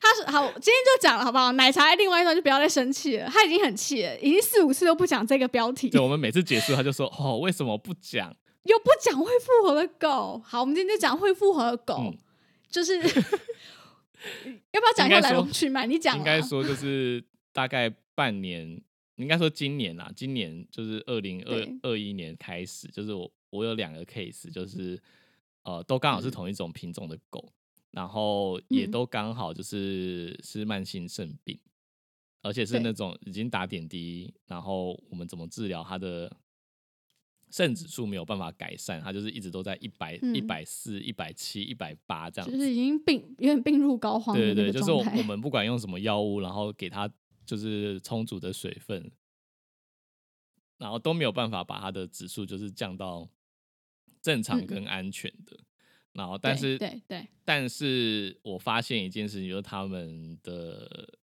[0.00, 1.50] 他是好，今天就讲了，好不好？
[1.52, 8.34] 奶茶在另外一段就不要再生气了，他已经很气了，已经四五次都不讲这个标题，对，我们每次结束他就说哦，为什么不讲？
[8.64, 10.40] 又不讲会复活的狗。
[10.44, 12.16] 好，我们今天就讲会复活的狗，嗯
[12.70, 15.84] 就是要不要讲一下来龙去脉？
[15.84, 17.22] 你讲啊应该说就是
[17.52, 18.80] 大概半年，
[19.16, 24.96] 应该说今年啦，今年就是二零二二一年开始，就是我我有两个 case，就是
[25.62, 27.52] 呃都刚好是嗯同一种品种的狗，
[27.90, 31.58] 然后也嗯都刚好就是是慢性肾病，
[32.42, 36.34] 而且是那种已经打点滴，然后我们怎么治疗它的
[37.50, 42.56] 肾指数没有办法改善，它就是一直都在一百、一嗯百四、一百七、一百八这样子。
[42.56, 45.04] 就是已经病有点病入膏肓的对对对，那个就是我。
[45.18, 47.10] 我们不管用什么药物，然后给它
[47.44, 49.12] 就是充足的水分，
[50.78, 53.28] 然后都没有办法把它的指数就是降到
[54.22, 55.58] 正常嗯跟安全的。
[56.12, 61.18] 然后，但对是对对，但是我发现一件事情，就是他们的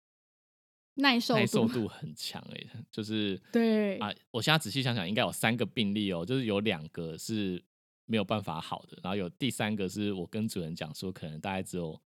[0.94, 1.88] 耐受耐受度度。
[1.88, 7.62] 很强诶、就是对啊，我现在仔细想想，应该有三个病例哦，就是有两个是
[8.06, 12.00] 没有办法好的，然后有第三个是我跟主人讲说，可能大概只有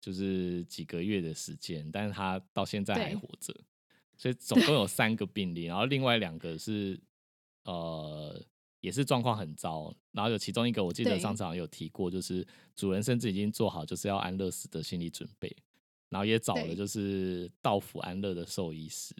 [0.00, 3.54] 就是几个月的时间，但是他到现在还活着，
[4.16, 4.58] 所以总。
[4.62, 6.98] 共有三个病例，然后另外两个是
[7.64, 8.42] 呃
[8.82, 15.56] 也是状况很糟，然后有其中一个我记得上次好像有提过，就是主人甚至已经做好就是要安乐死的心理准备。
[16.10, 19.14] 然后也找了就是到府安乐的兽医师，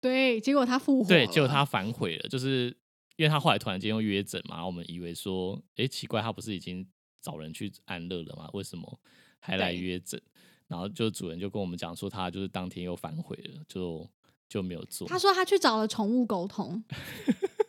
[0.00, 2.74] 对，结果他复活对，了结果他反悔了，就是
[3.16, 6.88] 因为他后来突然间又约诊嘛，我们以为说，哎，奇怪，他不是已经
[7.20, 8.48] 找人去安乐了吗？
[8.54, 9.00] 为什么
[9.38, 10.18] 还来对约诊？
[10.66, 14.08] 然后就主人就跟我们讲说，他就是当天又反悔了，就
[14.48, 15.06] 就没有做。
[15.08, 16.82] 他说他去找了宠物沟通，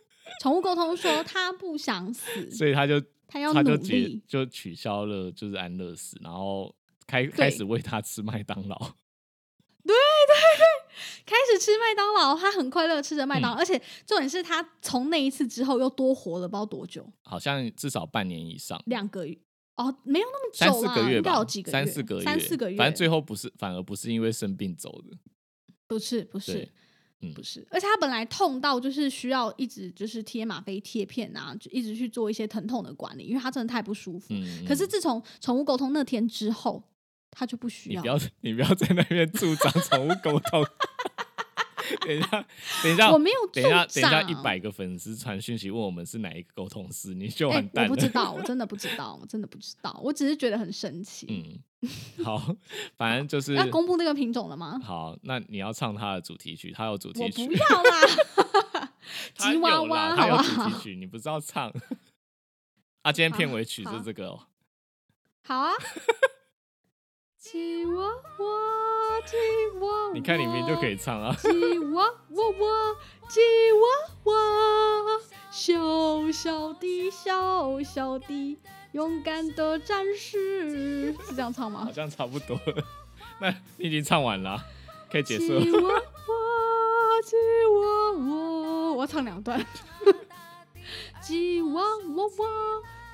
[0.41, 4.23] 宠物沟通说他不想死，所以他就他要努他就解力。
[4.27, 6.73] 就取消了就是安乐死，然后
[7.05, 8.75] 开开始喂他吃麦当劳
[9.85, 9.95] 对对。
[11.25, 19.37] 开始吃麦当劳，他很快乐吃着麦嗯当劳，而且重点是他从那一次之后又多活了不知道多久，好像至少半年以上，两个月
[19.75, 25.17] 哦，没有那么久啦，应该四个月吧，有几个月，三四个月，三四个月，反正最后不是，反而不是因为生病走的。
[25.87, 26.71] 不是不是对，
[27.21, 34.27] 嗯不是，而且他本来痛到就是需要一直就是贴吗啡贴片啊，就一直去做一些疼痛的管理，因为他真的太不舒服。
[34.29, 36.83] 嗯，可是嗯自从宠物沟通那天之后，
[37.29, 38.07] 他就不需要你不。
[38.07, 40.65] 要，你不要在那边助长宠物沟通。
[42.01, 42.45] 等一下，
[42.83, 47.91] 等一下，我没有等一下，等一下，一百个粉丝传讯息问我们是哪一个沟通师，你就哎、完蛋了。
[47.91, 51.61] 我不知道， 我真的不知道，我真的不知道，我只是觉得很神奇。
[51.81, 52.55] 嗯，好，
[52.97, 54.79] 反正就是要公布那个品种了吗？
[54.83, 55.17] 好。
[55.23, 58.91] 那你要唱他的主题曲，他有主题曲不，要啦，
[59.35, 61.71] 他吉娃娃他有主题曲，你不知道唱。
[63.03, 64.47] 啊，今天片尾曲是这个哦。
[65.43, 65.71] 好啊。
[67.41, 69.35] 吉娃娃，吉
[69.79, 71.35] 娃娃，你看里面就可以唱啊。
[71.41, 72.95] 吉娃娃娃，
[73.27, 73.87] 吉娃
[74.25, 74.33] 娃，
[75.49, 78.59] 小小的小小的
[78.91, 81.91] 勇敢的战士，是这样唱吗好？
[81.91, 82.83] 像差不多了。
[83.39, 84.63] 那你已经唱完了啊，
[85.11, 85.81] 可以结束吉了。
[85.81, 86.01] 娃娃，
[87.25, 87.35] 吉
[87.65, 89.65] 娃娃，我要唱两段。
[91.23, 92.47] 吉娃娃娃，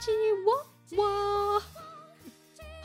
[0.01, 0.11] 吉
[0.43, 0.53] 娃
[0.97, 1.61] 娃，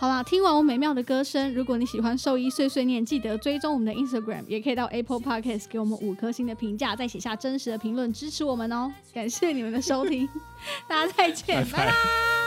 [0.02, 8.92] 好啦，听完我美妙的歌声，如果你喜欢兽医碎碎念，记得追踪我们的 Instagram，也可以到 Apple Podcast 给我们五颗星的评价，再写下真实的评论支持我们哦。
[9.14, 10.28] 感谢你们的收听，
[10.88, 12.41] 大家再见，拜拜